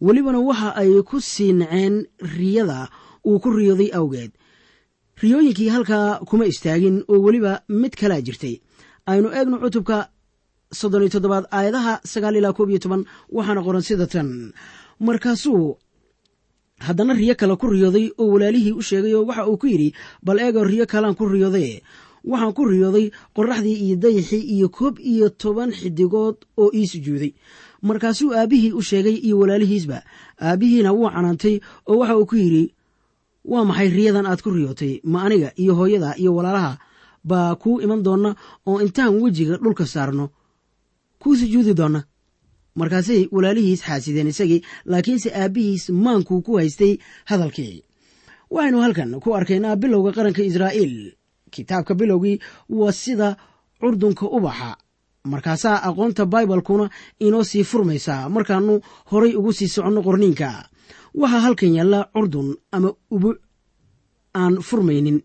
welibana 0.00 0.40
waxa 0.40 0.68
ay 0.80 0.90
ku 1.02 1.20
sii 1.20 1.52
naceen 1.52 2.06
riyada 2.36 2.88
uu 3.26 3.38
ku 3.40 3.48
riyooday 3.50 3.90
awgeed. 3.98 4.32
Riyooyinkii 5.20 5.68
halkaa 5.68 6.18
kuma 6.28 6.46
istaagin 6.46 7.04
oo 7.08 7.20
weliba 7.24 7.62
mid 7.68 7.92
kalaa 8.00 8.20
jirtay. 8.20 8.60
Aynu 9.06 9.28
eegno 9.36 9.58
cutubka 9.60 10.08
soddon 10.72 11.02
iyo 11.02 11.10
toddobaad 11.14 11.44
aayadaha 11.52 12.00
sagaal 12.04 12.36
ilaa 12.36 12.52
koob 12.56 12.70
iyo 12.70 12.78
toban 12.78 13.04
waxaana 13.28 13.62
qoran 13.66 13.82
sida 13.82 14.06
tan. 14.06 14.52
Markaasuu 15.00 15.76
haddana 16.80 17.12
riyo 17.14 17.34
kale 17.34 17.56
ku 17.56 17.66
riyooday 17.68 18.06
oo 18.18 18.28
walaalihii 18.32 18.72
u 18.72 18.82
sheegay 18.82 19.14
oo 19.14 19.24
waxa 19.28 19.46
uu 19.48 19.56
ku 19.60 19.66
yidhi 19.66 19.92
bal 20.24 20.38
eego 20.40 20.64
riyo 20.64 20.86
kalaan 20.86 21.14
ku 21.14 21.28
riyooday. 21.28 21.80
Waxaan 22.24 22.52
ku 22.56 22.64
riyooday 22.64 23.10
qorraxdii 23.36 23.76
iyo 23.84 23.96
dayaxii 23.96 24.40
iyo 24.56 24.68
koob 24.68 24.96
iyo 24.98 25.28
toban 25.28 25.70
xidigood 25.72 26.36
oo 26.56 26.70
ii 26.74 26.86
sujuuday 26.86 27.32
markaasuu 27.82 28.32
aabbihii 28.34 28.72
u 28.72 28.82
sheegay 28.82 29.14
iyo 29.26 29.38
walaalihiisba. 29.38 30.02
Aabbihiina 30.40 30.92
wuu 30.92 31.10
canaantay 31.10 31.60
oo 31.86 31.98
waxa 31.98 32.16
uu 32.18 32.26
ku 32.26 32.36
yidhi 32.36 32.74
waa 33.44 33.64
maxay 33.64 33.88
riyadan 33.88 34.26
aad 34.26 34.40
ku 34.42 34.50
riyootay? 34.50 35.00
Ma 35.04 35.22
aniga 35.26 35.52
iyo 35.56 35.74
hooyada 35.74 36.14
iyo 36.16 36.34
walaalaha 36.34 36.78
baa 37.24 37.54
kuu 37.54 37.80
iman 37.80 38.02
doonna 38.02 38.34
oo 38.66 38.80
intaan 38.80 39.20
wejiga 39.22 39.56
dhulka 39.56 39.86
saarno. 39.86 40.30
Kuu 41.18 41.36
sujuudi 41.36 41.74
doonna. 41.74 42.04
Markaasay 42.74 43.28
walaalihiis 43.32 43.82
xaasideen 43.82 44.28
isagii 44.32 44.60
laakiinse 44.84 45.28
aabbihiis 45.34 45.90
maankuu 45.90 46.42
ku 46.42 46.56
haystay 46.56 46.96
hadalkii. 47.24 47.84
Waxaynu 48.50 48.78
halkan 48.80 49.20
ku 49.20 49.34
arkaynaa 49.34 49.76
bilowga 49.76 50.12
qaranka 50.12 50.42
israa'iil. 50.42 51.12
Kitaabka 51.50 51.94
bilowgii 51.94 52.38
waa 52.68 52.92
sida 52.92 53.36
curdunka 53.80 54.26
ubaxa 54.26 54.76
markaasaa 55.24 55.82
aqoonta 55.88 56.26
baibalkuna 56.26 56.90
inoo 57.20 57.44
sii 57.44 57.64
furmaysaa 57.64 58.28
markaanu 58.28 58.80
horay 59.10 59.34
ugu 59.36 59.52
sii 59.52 59.68
soconno 59.68 60.02
qorniinka. 60.02 60.50
Waxaa 61.20 61.40
halkan 61.40 61.74
yaalla 61.76 62.00
curdun 62.14 62.56
ama 62.72 62.90
ubuc 63.10 63.36
aan 64.34 64.54
furmaynin. 64.62 65.18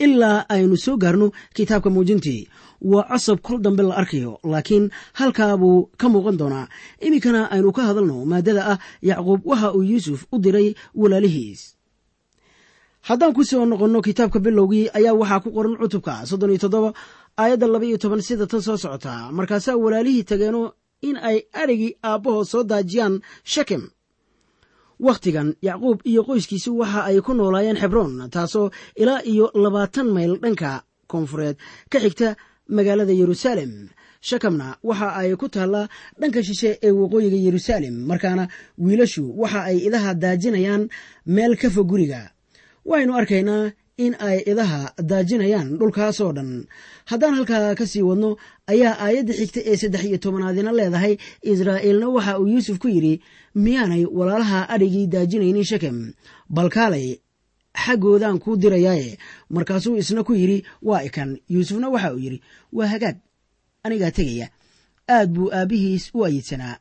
Ilaa 0.00 0.44
aynu 0.48 0.76
soo 0.76 0.96
gaarno 0.96 1.30
kitaabka 1.56 1.90
muujintii. 1.90 2.48
Waa 2.82 3.06
cosab 3.08 3.38
kol 3.46 3.58
dambe 3.62 3.82
la 3.82 3.94
arkayo 3.96 4.38
laakiin 4.44 4.90
halkaa 5.12 5.56
buu 5.56 5.90
ka 6.00 6.08
muuqan 6.08 6.36
doonaa. 6.38 6.66
Iminkana 7.00 7.50
aynu 7.50 7.72
ka 7.72 7.82
hadalno 7.88 8.24
maadada 8.24 8.62
ah 8.72 8.78
yacquub 9.02 9.40
waxa 9.46 9.72
uu 9.72 9.82
yuusuf 9.82 10.24
u 10.32 10.38
diray 10.38 10.74
walaalihiis. 10.94 11.60
Haddaan 13.04 13.32
ku 13.36 13.44
soo 13.44 13.64
noqonno 13.66 14.00
kitaabka 14.02 14.38
bilowgii 14.40 14.88
ayaa 14.98 15.14
waxaa 15.20 15.40
ku 15.44 15.50
qoran 15.56 15.76
cutubka 15.80 16.26
soddon 16.26 16.50
iyo 16.50 16.58
toddoba 16.64 16.90
aayadda 17.36 17.66
laba 17.66 17.84
iyo 17.86 17.98
toban 17.98 18.22
sida 18.22 18.46
tan 18.46 18.60
soo 18.62 18.76
socota. 18.76 19.32
Markaasaa 19.32 19.76
walaalihii 19.76 20.24
tageeno 20.24 20.72
in 21.02 21.16
ay 21.16 21.38
adrigii 21.52 21.96
aabbahood 22.02 22.46
soo 22.52 22.62
daajiyaan 22.64 23.20
shakem 23.44 23.82
wakhtigan 25.06 25.48
yacquub 25.62 25.98
iyo 26.10 26.22
qoyskiisu 26.28 26.70
waxa 26.80 27.00
ay 27.10 27.20
ku 27.20 27.34
noolaayeen 27.34 27.76
xebroon 27.82 28.30
taasoo 28.30 28.70
ilaa 29.02 29.20
iyo 29.32 29.50
labaatan 29.54 30.08
mayl 30.14 30.32
dhanka 30.42 30.70
koonfureed 31.10 31.56
ka 31.90 31.98
xigta 32.04 32.36
magaalada 32.76 33.12
yeruusaalem 33.12 33.72
shakamna 34.28 34.78
waxa 34.88 35.08
ay 35.20 35.34
ku 35.36 35.48
taallaa 35.48 35.88
dhanka 36.20 36.40
shishe 36.46 36.78
ee 36.86 36.90
waqooyiga 37.00 37.36
yeruusaalem 37.46 37.94
markaana 38.10 38.44
wiilashu 38.84 39.24
waxa 39.40 39.60
ay 39.70 39.76
idaha 39.88 40.14
daajinayaan 40.14 40.88
meel 41.26 41.56
ka 41.60 41.68
fog 41.74 41.86
guriga. 41.90 42.30
Waxaynu 42.88 43.12
arkaynaa 43.20 43.72
in 43.96 44.14
ay 44.18 44.42
idaha 44.50 44.92
daajinayaan 45.10 45.78
dhulkaasoo 45.78 46.32
dhan. 46.36 46.66
Haddaan 47.10 47.34
halkaa 47.34 47.74
ka 47.78 47.86
sii 47.86 48.02
wadno 48.02 48.36
ayaa 48.66 48.94
aayadda 49.04 49.32
xigta 49.38 49.60
ee 49.70 49.76
saddex 49.76 50.04
iyo 50.04 50.18
tobanaadina 50.18 50.72
leedahay. 50.72 51.14
Israa'iilna 51.42 52.08
waxa 52.16 52.38
uu 52.40 52.46
yuusuf 52.52 52.78
ku 52.78 52.88
yidhi 52.88 53.14
miyaanay 53.54 54.04
walaalaha 54.18 54.68
adhigii 54.74 55.06
daajinaynin 55.06 55.64
shakem 55.70 56.12
balkaalay 56.50 57.06
xaggoodaan 57.84 58.38
kuu 58.42 58.56
dirayaaye. 58.56 59.18
Markaasuu 59.50 59.96
isna 59.96 60.24
ku 60.24 60.32
yidhi 60.34 60.64
waa 60.82 61.02
ikan. 61.08 61.38
Yuusufna 61.48 61.88
waxa 61.88 62.12
uu 62.14 62.18
yidhi 62.24 62.38
waa 62.72 62.86
hagaag 62.92 63.16
anigaa 63.84 64.10
tegaya. 64.10 64.48
Aad 65.08 65.28
buu 65.34 65.48
aabbihiis 65.52 66.10
u 66.14 66.24
ayidsanaa 66.24 66.78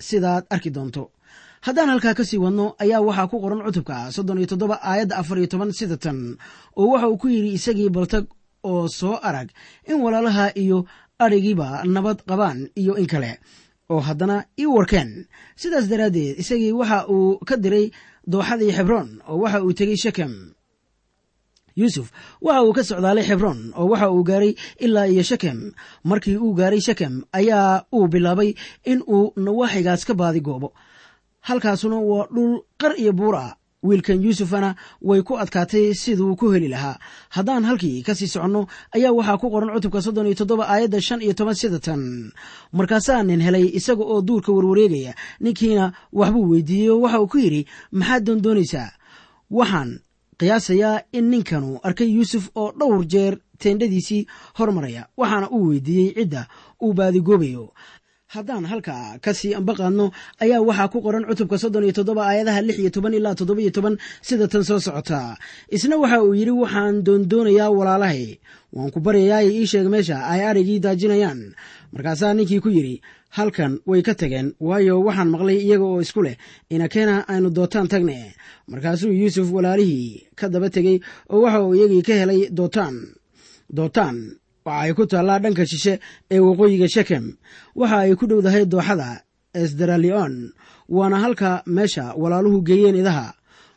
sidaad 0.00 0.44
arki 0.50 0.70
doonto 0.70 1.10
haddaan 1.66 1.88
halkaa 1.92 2.14
ka 2.18 2.24
sii 2.28 2.38
wadno 2.44 2.66
ayaa 2.82 3.00
waxaa 3.08 3.30
ku 3.30 3.36
qoran 3.42 3.64
cutubka 3.66 3.96
soddon 4.14 4.38
iyo 4.40 4.46
toddoba 4.52 4.76
aayadda 4.90 5.16
afar 5.20 5.38
iyo 5.38 5.48
toban 5.52 5.72
sida 5.78 5.96
tan 5.96 6.36
oo 6.76 6.86
waxa 6.92 7.08
uu 7.08 7.18
ku 7.22 7.28
yidhi 7.34 7.50
isagii 7.58 7.90
baltag 7.96 8.24
oo 8.70 8.88
soo 8.98 9.16
arag 9.28 9.48
in 9.88 9.98
walaalaha 10.04 10.52
iyo 10.62 10.78
adhigiiba 11.24 11.68
nabad 11.94 12.18
qabaan 12.28 12.58
iyo 12.80 12.92
in 13.00 13.06
kale 13.12 13.32
oo 13.92 14.00
haddana 14.00 14.36
ii 14.60 14.66
warkeen. 14.76 15.10
Sidaas 15.60 15.86
daraaddeed 15.90 16.36
isagii 16.42 16.72
waxa 16.80 16.98
uu 17.08 17.38
ka 17.48 17.56
diray 17.56 17.86
dooxadii 18.32 18.72
xebroon 18.76 19.08
oo 19.28 19.36
waxa 19.42 19.58
uu 19.64 19.72
tegey 19.78 19.96
shekem. 20.04 20.32
Yuusuf 21.80 22.08
waxa 22.44 22.62
uu 22.66 22.72
ka 22.76 22.82
socdaalay 22.88 23.24
xebroon 23.28 23.60
oo 23.78 23.86
waxa 23.92 24.10
uu 24.12 24.22
gaaray 24.28 24.52
ilaa 24.84 25.06
iyo 25.12 25.22
shekem. 25.30 25.58
Markii 26.04 26.36
uu 26.36 26.52
gaaray 26.58 26.80
shekem 26.86 27.14
ayaa 27.32 27.84
uu 27.96 28.06
bilaabay 28.12 28.50
in 28.84 29.00
uu 29.14 29.32
nawaaxigaas 29.44 30.02
ka 30.08 30.14
baadi 30.20 30.40
goobo 30.40 30.68
halkaasuna 31.48 31.98
waa 32.10 32.26
dhul 32.34 32.62
qar 32.80 32.92
iyo 32.96 33.12
buur 33.12 33.36
ah. 33.36 33.52
Wiilkan 33.84 34.22
yuusufana 34.24 34.74
way 35.02 35.20
ku 35.22 35.36
adkaatay 35.36 35.92
siduu 35.92 36.36
ku 36.40 36.48
heli 36.52 36.68
lahaa. 36.72 36.96
Haddaan 37.36 37.64
halkii 37.68 38.02
ka 38.02 38.14
sii 38.14 38.26
soconno 38.32 38.66
ayaa 38.96 39.12
waxaa 39.12 39.36
ku 39.36 39.50
qoran 39.52 39.76
cutubka 39.76 40.00
soddon 40.00 40.26
iyo 40.26 40.34
toddoba 40.40 40.64
aayadda 40.72 41.00
shan 41.00 41.20
iyo 41.20 41.34
toban 41.36 41.54
sida 41.54 41.78
markaasaa 42.72 43.22
nin 43.22 43.40
helay 43.44 43.68
isaga 43.76 44.04
oo 44.04 44.22
duurka 44.22 44.52
warwareegaya 44.52 45.14
ninkiina 45.40 45.92
waxbuu 46.12 46.48
weydiiyey 46.50 46.90
oo 46.90 47.00
waxa 47.04 47.20
uu 47.20 47.28
ku 47.28 47.38
yidhi 47.38 47.66
maxaad 47.92 48.24
doondoonaysaa? 48.24 48.88
Waxaan 49.50 50.00
qiyaasayaa 50.40 51.04
in 51.12 51.28
ninkanu 51.30 51.78
arkay 51.82 52.08
yuusuf 52.08 52.48
oo 52.56 52.72
dhowr 52.72 53.04
jeer 53.06 53.36
teendhadiisii 53.58 54.26
hormaraya. 54.58 55.06
Waxaana 55.16 55.50
uu 55.50 55.68
weydiiyey 55.68 56.14
cidda 56.14 56.48
uu 56.82 56.92
baadigoobayo 56.94 57.74
haddaan 58.34 58.64
halkaa 58.70 59.18
ka 59.24 59.30
sii 59.38 59.52
ambaqaadno 59.60 60.06
ayaa 60.44 60.60
waxaa 60.68 60.88
ku 60.92 60.98
qoran 61.04 61.24
cutubka 61.28 61.56
soddon 61.62 61.84
iyo 61.86 61.92
toddoba 61.98 62.22
aayadaha 62.28 62.60
lix 62.66 62.76
iyo 62.82 62.90
toban 62.96 63.14
ilaa 63.18 63.34
toddoba 63.38 63.60
iyo 63.62 63.70
toban 63.76 63.94
sida 64.26 64.46
tan 64.52 64.64
soo 64.68 64.80
socota. 64.86 65.20
Isna 65.76 65.96
waxa 66.02 66.18
uu 66.26 66.34
yidhi 66.38 66.50
waxaan 66.62 66.94
doondoonayaa 67.06 67.70
walaalahay. 67.78 68.22
Waan 68.74 68.90
ku 68.94 68.98
baryayaa 69.06 69.42
ii 69.48 69.66
sheeg 69.70 69.86
meesha 69.92 70.16
ay 70.32 70.40
adhaygii 70.50 70.80
daajinayaan. 70.84 71.40
Markaasaa 71.92 72.34
ninkii 72.36 72.60
ku 72.64 72.68
yidhi 72.76 72.94
halkan 73.36 73.72
way 73.90 74.02
ka 74.06 74.14
tageen 74.20 74.48
waayo 74.66 74.94
waxaan 75.06 75.30
maqlay 75.34 75.58
iyaga 75.66 75.84
oo 75.90 76.00
isku 76.04 76.20
leh 76.26 76.36
inakeena 76.74 77.14
aynu 77.32 77.48
dootaan 77.56 77.88
tagne 77.92 78.18
markaasuu 78.70 79.10
yuusuf 79.20 79.48
walaalihii 79.56 80.10
ka 80.38 80.46
daba 80.52 80.68
tegey 80.74 80.96
oo 81.32 81.40
waxa 81.44 81.58
uu 81.66 81.74
iyagii 81.78 82.02
ka 82.08 82.14
helay 82.20 82.40
dootaan 82.58 82.94
dootaan 83.76 84.16
waxa 84.64 84.80
ay 84.80 84.92
ku 84.96 85.04
taallaa 85.06 85.38
dhanka 85.38 85.66
shishe 85.66 86.00
ee 86.30 86.38
waqooyiga 86.40 86.88
shekem. 86.88 87.36
Waxa 87.76 87.98
ay 88.04 88.14
ku 88.16 88.26
dhowdahay 88.26 88.64
dooxada 88.64 89.22
esdaralion 89.54 90.52
waana 90.88 91.18
halka 91.20 91.62
meesha 91.66 92.14
walaaluhu 92.16 92.62
geeyeen 92.62 92.96
idaha. 92.96 93.34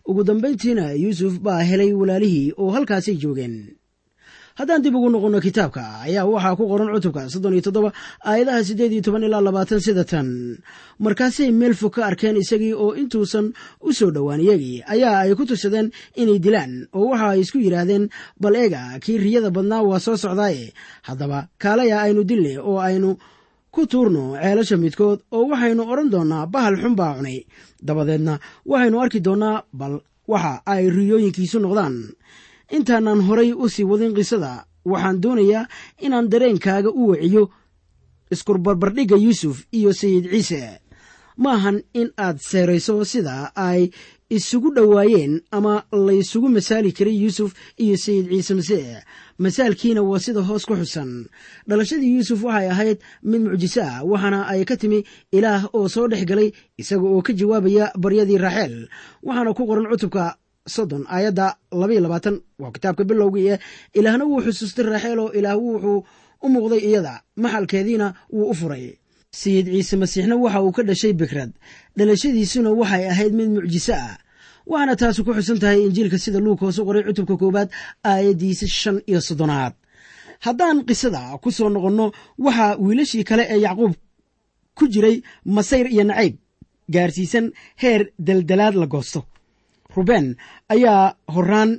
Ugu 0.08 0.24
dambayntiina 0.24 0.94
yuusuf 0.96 1.40
baa 1.44 1.60
helay 1.70 1.92
walaalihii 1.94 2.54
oo 2.58 2.72
halkaasay 2.72 3.16
joogeen 3.20 3.76
haddaan 4.58 4.82
dib 4.84 4.96
ugu 4.98 5.10
noqonno 5.14 5.40
kitaabka 5.46 5.84
ayaa 6.08 6.26
waxaa 6.34 6.58
ku 6.58 6.64
qoran 6.72 6.90
cutubka 6.96 7.30
soddon 7.34 7.54
iyo 7.54 7.62
toddoba 7.68 7.90
aayadaha 8.30 8.64
siddeed 8.68 8.92
iyo 8.94 9.02
toban 9.06 9.24
ilaa 9.28 9.42
labaatan 9.48 9.80
sida 9.86 10.04
tan. 10.12 10.28
Markaasay 11.04 11.52
meel 11.60 11.76
fog 11.78 11.94
ka 11.96 12.02
arkeen 12.10 12.38
isagii 12.42 12.74
oo 12.74 12.98
intuusan 13.02 13.54
u 13.86 13.94
soo 13.94 14.10
dhowaan 14.16 14.42
iyagii 14.42 14.82
ayaa 14.94 15.18
ay 15.30 15.36
ku 15.38 15.46
tusadeen 15.46 15.94
inay 16.22 16.40
dilaan 16.42 16.90
oo 16.98 17.06
waxa 17.14 17.28
ay 17.38 17.40
isku 17.46 17.58
yidhaahdeen 17.62 18.10
bal 18.42 18.56
eega 18.58 18.82
kii 19.04 19.18
riyada 19.24 19.50
badnaa 19.54 19.86
waa 19.90 20.00
soo 20.06 20.18
socdaaye. 20.18 20.74
Haddaba 21.08 21.48
kaalaya 21.62 22.02
aynu 22.06 22.22
dille 22.30 22.58
oo 22.60 22.80
aynu 22.82 23.14
ku 23.70 23.86
tuurno 23.86 24.34
ceelasha 24.42 24.78
midkood 24.82 25.20
oo 25.38 25.46
waxaynu 25.54 25.82
odhan 25.92 26.10
doonnaa 26.14 26.50
bahal 26.54 26.76
xun 26.82 26.96
baa 26.98 27.14
cunay. 27.18 27.46
Dabadeedna 27.88 28.34
waxaynu 28.66 28.98
arki 29.04 29.20
doonnaa 29.22 29.64
bal 29.80 30.02
waxa 30.28 30.54
ay 30.66 30.90
riyooyinkiisu 30.90 31.58
noqdaan 31.62 31.96
intaanan 32.72 33.22
horay 33.28 33.52
u 33.54 33.70
sii 33.70 33.84
wadin 33.92 34.14
qisada 34.18 34.66
waxaan 34.86 35.22
doonayaa 35.24 35.68
inaan 36.06 36.30
dareenkaaga 36.32 36.90
u 36.90 37.08
waciyo 37.12 37.44
iskurbarbardhigga 38.32 39.16
yuusuf 39.16 39.66
iyo 39.72 39.94
sayid 39.94 40.26
ciise. 40.32 40.80
Ma 41.38 41.54
ahan 41.54 41.84
in 41.94 42.10
aad 42.18 42.38
seerayso 42.42 43.06
sida 43.06 43.52
ay 43.56 43.90
isugu 44.30 44.74
dhowaayeen 44.76 45.42
ama 45.52 45.84
laysugu 45.92 46.50
masaali 46.50 46.92
karay 46.92 47.14
yuusuf 47.24 47.54
iyo 47.78 47.96
sayid 47.98 48.26
ciise 48.30 48.54
masiix. 48.56 49.04
Masaalkiina 49.40 50.02
waa 50.02 50.20
sida 50.20 50.42
hoos 50.42 50.66
ku 50.66 50.76
xusan. 50.76 51.26
Dhalashadii 51.68 52.16
yuusuf 52.18 52.44
waxay 52.44 52.70
ahayd 52.74 52.98
mid 53.24 53.42
mucjiso 53.42 53.82
ah 53.86 54.02
waxaana 54.04 54.48
ay 54.50 54.66
ka 54.66 54.76
timi 54.78 55.04
ilaah 55.32 55.70
oo 55.74 55.88
soo 55.88 56.08
dhex 56.08 56.26
galay 56.26 56.52
isaga 56.78 57.06
oo 57.08 57.22
ka 57.22 57.34
jawaabaya 57.34 57.92
baryadii 57.96 58.38
raaxeel. 58.42 58.90
Waxaana 59.24 59.54
ku 59.54 59.64
qoran 59.70 59.88
cutubka 59.94 60.36
soddon 60.76 61.04
aayadda 61.16 61.46
labaiyo 61.82 62.02
labaatan 62.06 62.36
waa 62.62 62.72
kitaabka 62.76 63.04
bilowgii 63.10 63.48
ee 63.54 63.58
ilaahna 64.00 64.26
wuu 64.30 64.42
xusuustay 64.46 64.86
raaxeel 64.92 65.20
ilaah 65.40 65.58
wuxuu 65.66 66.00
u 66.44 66.48
muuqday 66.54 66.82
iyada 66.90 67.14
maxalkeediina 67.44 68.08
wuu 68.36 68.50
u 68.52 68.54
furay. 68.60 68.86
Sayid 69.40 69.66
ciise 69.74 69.96
masiixna 70.02 70.36
waxa 70.44 70.60
uu 70.66 70.72
ka 70.78 70.84
dhashay 70.90 71.14
bikrad 71.22 71.52
dhalashadiisuna 71.98 72.70
waxay 72.80 73.04
ahayd 73.12 73.34
mid 73.40 73.50
mucjiso 73.56 73.94
ah 73.94 74.18
waxaana 74.72 74.94
taasu 75.02 75.20
ku 75.26 75.32
xusan 75.38 75.60
tahay 75.64 75.80
injiilka 75.88 76.18
sida 76.24 76.40
luug 76.46 76.60
hoose 76.64 76.82
qoray 76.88 77.04
cutubka 77.08 77.36
koowaad 77.42 77.70
aayaddiisa 78.12 78.66
shan 78.80 78.98
iyo 79.10 79.20
soddonaad. 79.28 79.74
Haddaan 80.46 80.78
qisada 80.88 81.22
ku 81.44 81.50
soo 81.58 81.70
noqonno 81.76 82.06
waxaa 82.46 82.72
wiilashii 82.86 83.24
kale 83.30 83.44
ee 83.54 83.60
yacquub 83.66 83.94
ku 84.78 84.84
jiray 84.94 85.16
masayr 85.56 85.88
iyo 85.96 86.04
nacayb 86.10 86.36
gaarsiisan 86.94 87.46
heer 87.82 88.02
daldalaad 88.28 88.76
la 88.82 88.86
goosto 88.94 89.20
ruben 89.98 90.26
ayaa 90.74 91.04
horaan 91.36 91.72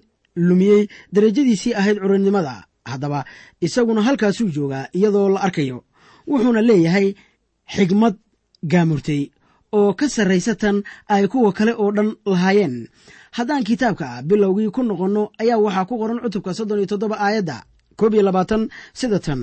lumiyey 0.48 0.82
darajadiisii 1.14 1.74
ahayd 1.80 1.98
curannimada. 2.02 2.54
Haddaba 2.90 3.24
isaguna 3.66 4.02
halkaasuu 4.06 4.48
joogaa 4.56 4.88
iyadoo 4.96 5.28
la 5.34 5.40
arkayo. 5.46 5.78
Wuxuuna 6.30 6.62
leeyahay 6.68 7.08
xigmad 7.74 8.14
gaamurtay 8.72 9.22
oo 9.78 9.92
ka 9.98 10.06
sarraysa 10.14 10.54
tan 10.62 10.76
ay 11.14 11.24
kuwa 11.32 11.52
kale 11.52 11.72
oo 11.82 11.90
dhan 11.96 12.10
lahaayeen. 12.32 12.76
Haddaan 13.36 13.64
kitaabka 13.68 14.22
bilowgii 14.28 14.70
ku 14.74 14.82
noqonno 14.82 15.22
ayaa 15.42 15.58
waxaa 15.64 15.84
ku 15.88 15.94
qoran 16.00 16.20
cutubka 16.24 16.54
soddon 16.56 16.78
iyo 16.80 16.86
toddoba 16.90 17.16
aayadda 17.20 17.56
koob 17.98 18.14
iyo 18.14 18.22
labaatan 18.24 18.62
sida 18.98 19.18
tan 19.26 19.42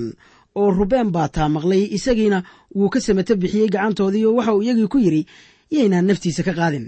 oo 0.58 0.68
rubeen 0.78 1.08
baa 1.14 1.28
taa 1.34 1.48
maqlay 1.54 1.82
isagiina 1.96 2.38
wuu 2.76 2.90
ka 2.92 2.98
samato 3.00 3.32
bixiyey 3.40 3.68
gacantoodii 3.74 4.24
oo 4.26 4.34
waxa 4.38 4.52
uu 4.56 4.62
iyagii 4.66 4.88
ku 4.92 4.98
yidhi 5.04 5.22
yaynaan 5.70 6.06
naftiisa 6.08 6.42
ka 6.42 6.52
qaadin 6.58 6.86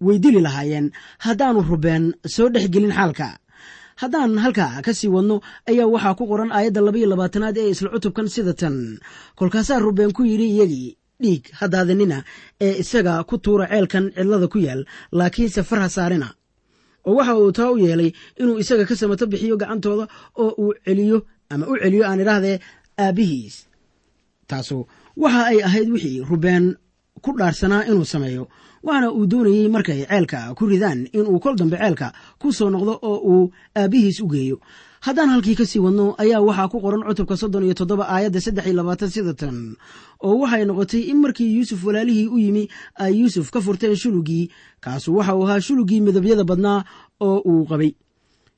way 0.00 0.18
dili 0.24 0.40
lahaayeen. 0.46 0.86
Haddaanu 1.24 1.60
rubeen 1.70 2.04
soo 2.34 2.48
dhex 2.54 2.66
gelin 2.74 2.92
xaalka. 2.98 3.28
Haddaan 4.00 4.32
halkaa 4.44 4.82
ka 4.84 4.92
sii 4.98 5.08
wadno 5.14 5.36
ayaa 5.70 5.86
waxaa 5.94 6.14
ku 6.18 6.24
qoran 6.30 6.52
aayadda 6.52 6.80
labaiyo 6.86 7.08
labaatanaad 7.12 7.56
ee 7.62 7.70
isla 7.72 7.88
cutubkan 7.94 8.28
sida 8.34 8.52
tan. 8.60 8.76
Kolkaasaa 9.38 9.78
rubeen 9.86 10.12
ku 10.16 10.22
yidhi 10.30 10.46
iyagii 10.54 10.90
dhiig 11.22 11.44
hadaadanina 11.60 12.18
ee 12.60 12.74
isaga 12.82 13.24
ku 13.28 13.34
tuura 13.44 13.66
ceelkan 13.72 14.04
cidlada 14.16 14.48
ku 14.52 14.58
yaal 14.66 14.80
laakiinse 15.18 15.60
farha 15.68 15.88
saarina. 15.96 16.28
Oo 17.08 17.14
waxa 17.18 17.34
uu 17.40 17.52
taa 17.56 17.70
u 17.72 17.78
yeelay 17.84 18.10
inuu 18.40 18.58
isaga 18.62 18.84
ka 18.88 18.94
samato 19.00 19.24
bixiyo 19.32 19.56
gacantooda 19.56 20.04
oo 20.42 20.50
uu 20.62 20.72
celiyo 20.84 21.18
ama 21.52 21.64
u 21.72 21.74
celiyo 21.82 22.04
aan 22.08 22.20
idhaahdee 22.24 22.56
aabbihiis 23.04 23.56
taasu 24.50 24.78
waxa 25.22 25.42
ay 25.50 25.58
ahayd 25.68 25.88
wixii 25.94 26.20
rubeen 26.30 26.64
ku 27.24 27.30
dhaarsanaa 27.38 27.86
inuu 27.90 28.04
sameeyo 28.12 28.44
waxaana 28.86 29.08
uu 29.18 29.26
doonayey 29.30 29.68
markay 29.74 30.00
ceelka 30.06 30.54
ku 30.58 30.62
ridaan 30.70 31.00
inuu 31.16 31.38
kol 31.44 31.54
dambe 31.60 31.76
ceelka 31.82 32.08
ku 32.40 32.52
soo 32.58 32.70
noqdo 32.70 32.92
oo 33.10 33.18
uu 33.32 33.44
aabbihiis 33.80 34.20
u 34.24 34.28
geeyo. 34.32 34.58
Haddaan 35.06 35.28
halkii 35.34 35.54
ka 35.58 35.64
sii 35.70 35.82
wadno 35.84 36.14
ayaa 36.22 36.40
waxaa 36.48 36.68
ku 36.72 36.78
qoran 36.84 37.02
cutubka 37.06 37.36
soddon 37.36 37.64
iyo 37.66 37.74
toddoba 37.78 38.04
aayadda 38.14 38.40
saddex 38.40 38.66
iyo 38.66 38.74
labaatan 38.78 39.10
sida 39.10 39.34
oo 40.26 40.34
waxay 40.42 40.64
noqotay 40.64 41.02
in 41.10 41.18
markii 41.22 41.50
yuusuf 41.56 41.84
walaalihii 41.86 42.28
u 42.34 42.38
yimi 42.38 42.64
ay 42.94 43.12
yuusuf 43.20 43.50
ka 43.50 43.60
furteen 43.60 43.96
shulugii 43.96 44.50
kaasu 44.80 45.14
waxa 45.16 45.34
uu 45.36 45.44
ahaa 45.46 45.60
shulugii 45.60 46.00
midabyada 46.00 46.44
badnaa 46.44 46.84
oo 47.20 47.38
uu 47.50 47.64
qabay. 47.70 47.92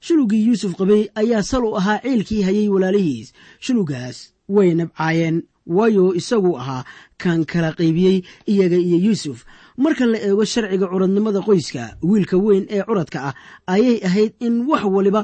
Shulugii 0.00 0.46
yuusuf 0.46 0.72
qabay 0.78 1.08
ayaa 1.14 1.42
sal 1.42 1.64
u 1.64 1.76
ahaa 1.76 1.98
ciilkii 2.04 2.42
hayay 2.42 2.68
walaalihiis. 2.68 3.32
Shulugaas 3.60 4.32
way 4.48 4.74
nabcaayeen 4.74 5.42
waayo 5.66 6.14
isagu 6.14 6.56
ahaa 6.56 6.84
kan 7.18 7.44
kala 7.44 7.72
qaybiyey 7.78 8.22
iyaga 8.46 8.76
iyo 8.76 8.98
yuusuf 9.06 9.44
marka 9.84 10.04
la 10.12 10.18
eego 10.26 10.44
sharciga 10.52 10.86
curadnimada 10.92 11.40
qoyska 11.48 11.82
wiilka 12.10 12.36
weyn 12.46 12.64
ee 12.76 12.82
curadka 12.88 13.18
ah 13.28 13.34
ayay 13.74 13.96
ahayd 14.08 14.32
in 14.46 14.54
wax 14.70 14.82
waliba 14.96 15.22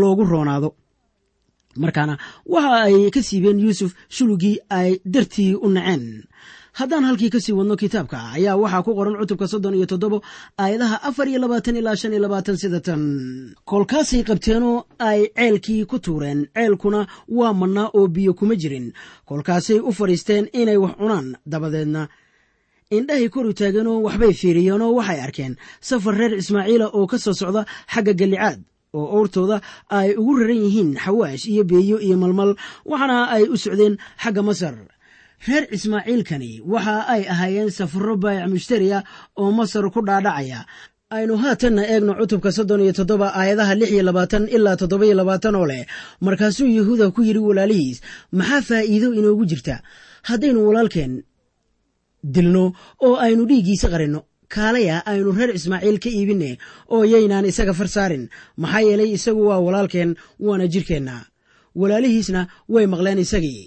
loogu 0.00 0.24
roonaado. 0.32 0.68
Markaana 1.82 2.14
waxa 2.54 2.76
ay 2.88 3.10
ka 3.14 3.20
siibeen 3.28 3.58
yuusuf 3.64 3.90
shulugii 4.08 4.56
ay 4.78 4.90
dartii 5.04 5.54
u 5.54 5.68
naceen. 5.68 6.04
Haddaan 6.78 7.04
halkii 7.08 7.30
ka 7.32 7.40
sii 7.40 7.52
wadno 7.56 7.76
kitaabka 7.76 8.18
ayaa 8.36 8.56
waxaa 8.62 8.82
ku 8.84 8.92
qoran 8.98 9.16
cutubka 9.20 9.46
soddon 9.48 9.74
iyo 9.76 9.86
toddobo 9.86 10.18
aayadaha 10.60 10.96
afar 11.08 11.28
iyo 11.28 11.38
labaatan 11.40 11.76
ilaa 11.80 11.96
shan 12.00 12.12
iyo 12.12 12.20
labaatan 12.24 12.56
sida 12.56 12.80
kolkaasay 13.64 14.22
qabteenoo 14.28 14.84
ay 14.98 15.20
ceelkii 15.36 15.84
ku 15.90 15.96
tuureen. 15.98 16.48
Ceelkuna 16.56 17.06
waa 17.28 17.52
mannaa 17.52 17.90
oo 17.96 18.06
biyo 18.08 18.32
kuma 18.34 18.54
jirin. 18.56 18.92
Kolkaasay 19.28 19.78
u 19.80 19.92
fadhiisteen 19.92 20.48
inay 20.52 20.76
wax 20.76 20.94
cunaan 21.00 21.36
dabadeedna 21.46 22.08
indhahay 22.90 23.28
kor 23.34 23.46
u 23.46 23.52
taaganoo 23.52 24.02
waxbay 24.06 24.32
fiiriyeenoo 24.40 24.94
waxay 24.98 25.20
arkeen 25.26 25.54
safar 25.80 26.14
reer 26.18 26.34
ismaaciila 26.38 26.86
oo 26.94 27.06
ka 27.10 27.18
soo 27.18 27.34
socda 27.34 27.66
xagga 27.92 28.12
gallicaad 28.14 28.60
oo 28.94 29.06
owrtooda 29.18 29.58
ay 29.90 30.14
ugu 30.14 30.32
raran 30.38 30.62
yihiin 30.64 30.90
xawaash 31.04 31.44
iyo 31.50 31.64
beeyo 31.70 31.98
iyo 32.06 32.16
malmal 32.22 32.54
waxaana 32.86 33.16
ay 33.34 33.44
u 33.50 33.56
socdeen 33.58 33.98
xagga 34.22 34.42
masar. 34.48 34.74
Reer 35.46 35.64
ismaaciilkani 35.74 36.62
waxa 36.72 36.94
ay 37.14 37.22
ahaayeen 37.32 37.70
safarro 37.78 38.14
baayac 38.22 38.48
mushtariya 38.54 38.98
oo 39.36 39.50
masar 39.58 39.84
ku 39.90 40.00
dhaadhacaya. 40.06 40.62
Aynu 41.10 41.34
haatanna 41.42 41.82
eegno 41.90 42.14
cutubka 42.18 42.50
soddon 42.54 42.80
iyo 42.86 42.92
toddoba 42.98 43.34
aayadaha 43.34 43.74
lix 43.74 43.90
iyo 43.94 44.02
labaatan 44.06 44.46
ilaa 44.56 44.76
toddoba 44.80 45.04
iyo 45.06 45.14
labaatan 45.20 45.54
oo 45.58 45.66
leh. 45.66 45.82
Markaasuu 46.22 46.70
yahuuda 46.70 47.10
ku 47.10 47.20
yidhi 47.26 47.38
walaalihiis 47.48 47.98
maxaa 48.38 48.62
faa'iido 48.68 49.08
inoogu 49.18 49.44
jirta? 49.50 49.82
Haddaynu 50.28 50.60
walaalkeen 50.68 51.12
dilno 52.34 52.64
oo 53.06 53.14
aynu 53.26 53.42
dhiiggiisa 53.50 53.88
qarinno. 53.94 54.20
Kaalaya 54.54 54.96
aynu 55.10 55.30
reer 55.38 55.50
ismaaciil 55.58 55.98
ka 56.04 56.08
iibinne 56.16 56.50
oo 56.94 57.02
yaynaan 57.12 57.46
isaga 57.50 57.72
far 57.78 57.88
saarin 57.94 58.24
maxaa 58.62 58.82
yeelay 58.88 59.10
isagu 59.16 59.42
waa 59.48 59.60
walaalkeen 59.66 60.10
waana 60.46 60.66
jirkeenna. 60.74 61.16
Walaalihiisna 61.80 62.40
way 62.74 62.86
maqleen 62.92 63.18
isagii 63.24 63.62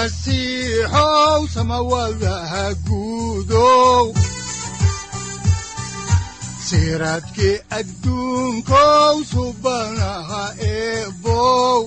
masiixow 0.00 1.44
samawadaha 1.54 2.72
guudow 2.88 4.04
siraadkii 6.68 7.60
adduunkow 7.78 9.14
subanaha 9.32 10.44
eebow 10.72 11.84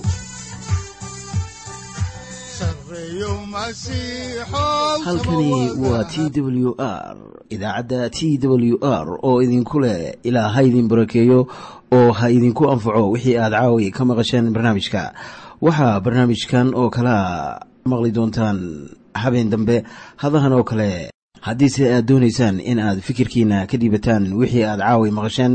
halkani 5.04 5.70
waa 5.70 6.04
t 6.04 6.30
w 6.40 6.74
r 6.78 7.16
idaacadda 7.50 8.10
t 8.10 8.38
w 8.38 8.78
r 8.82 9.18
oo 9.22 9.42
idinku 9.42 9.80
leh 9.80 10.14
ilaa 10.22 10.48
ha 10.48 10.62
idin 10.62 10.88
barakeeyo 10.88 11.46
oo 11.92 12.12
ha 12.12 12.30
idinku 12.30 12.70
anfaco 12.70 13.10
wixii 13.10 13.36
aad 13.38 13.52
caawi 13.52 13.90
ka 13.90 14.04
maqasheen 14.04 14.52
barnaamijka. 14.52 15.14
Waxaa 15.60 16.00
barnaamijkan 16.00 16.74
oo 16.74 16.90
kalea 16.90 17.73
maqli 17.92 18.10
doontaan 18.16 18.58
habeen 19.22 19.50
dambe. 19.50 19.76
Hadahan 20.22 20.52
oo 20.52 20.64
kale 20.70 21.10
haddiise 21.46 21.84
aad 21.94 22.06
doonaysaan 22.08 22.56
in 22.60 22.78
aad 22.80 22.98
fikirkiina 23.06 23.66
ka 23.70 23.76
dhiibataan 23.80 24.32
wixii 24.40 24.64
aad 24.64 24.80
caawi 24.80 25.10
maqasheen 25.18 25.54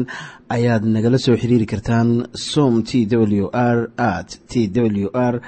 ayaad 0.56 0.84
nagala 0.96 1.18
soo 1.18 1.36
xiriiri 1.42 1.66
kartaan 1.66 2.10
som 2.52 2.84
t 2.84 3.06
w 3.10 3.50
r 3.54 3.90
at 3.98 4.30
t 4.52 4.68
w 4.74 5.10
r 5.14 5.42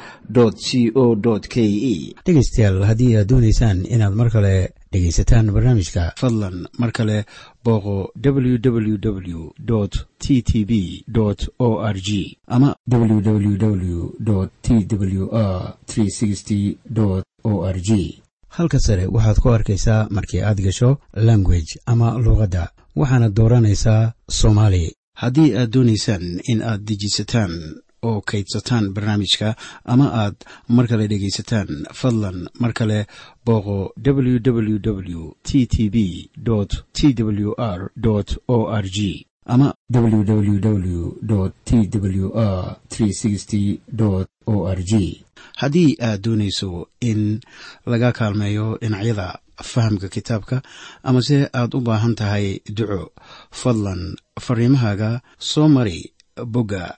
c 0.68 0.92
o 0.96 1.06
k 1.54 1.56
e 1.94 1.96
dhegaystayaal 2.26 2.84
haddii 2.90 3.16
aad 3.18 3.28
doonaysaan 3.32 3.86
inaad 3.96 4.14
mar 4.20 4.30
kale 4.36 4.56
dhegaysataan 4.92 5.52
barnaamijka. 5.56 6.14
fadlan 6.22 6.68
mar 6.80 6.92
kale 6.92 7.18
booqo 7.66 8.12
www 8.24 9.40
t 10.24 10.42
t 10.50 10.66
b 10.70 10.72
o 11.60 11.70
r 11.94 11.98
g 12.08 12.38
ama 12.48 12.76
www 12.88 14.10
t 14.62 14.68
w 14.90 15.24
r 15.32 17.24
o 17.44 17.54
r 17.76 17.78
g 17.82 18.22
halka 18.58 18.80
sare 18.80 19.06
waxaad 19.16 19.38
ku 19.42 19.50
arkaysaa 19.50 20.08
markii 20.16 20.42
aad 20.42 20.60
gasho 20.66 20.90
language 21.14 21.72
ama 21.86 22.08
luuqadda 22.24 22.64
waxaana 22.96 23.30
dooranaysaa 23.30 24.14
soomaali. 24.30 24.94
Haddii 25.22 25.56
aad 25.56 25.70
doonaysaan 25.74 26.26
in 26.52 26.60
aad 26.62 26.82
dejisataan 26.88 27.52
oo 28.10 28.22
kaydsataan 28.30 28.94
barnaamijka 28.94 29.56
ama 29.86 30.06
aad 30.24 30.36
mar 30.76 30.88
kale 30.88 31.08
dhegaysataan 31.12 31.70
fadlan 32.00 32.38
mar 32.62 32.74
kale 32.74 33.00
booqo 33.46 33.78
www 34.06 35.22
t 35.44 35.66
t 35.74 35.90
b 35.90 35.98
t 36.94 37.24
w 37.24 37.54
r 37.58 37.92
o 38.48 38.58
r 38.84 38.86
g 38.96 39.28
ama 39.46 39.74
www 39.94 41.12
t 41.66 41.90
w 42.00 42.28
r 42.36 44.26
o 44.46 44.56
r 44.78 44.80
g 44.84 45.24
haddii 45.62 45.98
aad 46.02 46.22
doonayso 46.24 46.88
in 47.00 47.40
laga 47.86 48.12
kaalmeeyo 48.12 48.78
dhinacyada 48.82 49.40
fahamka 49.64 50.08
kitaabka 50.10 50.62
amase 51.04 51.50
aad 51.54 51.72
u 51.78 51.82
baahan 51.82 52.16
tahay 52.16 52.60
duco 52.78 53.12
fadlan 53.52 54.16
fariimahaaga 54.46 55.22
soo 55.40 55.68
mari 55.70 56.14
bogga 56.54 56.98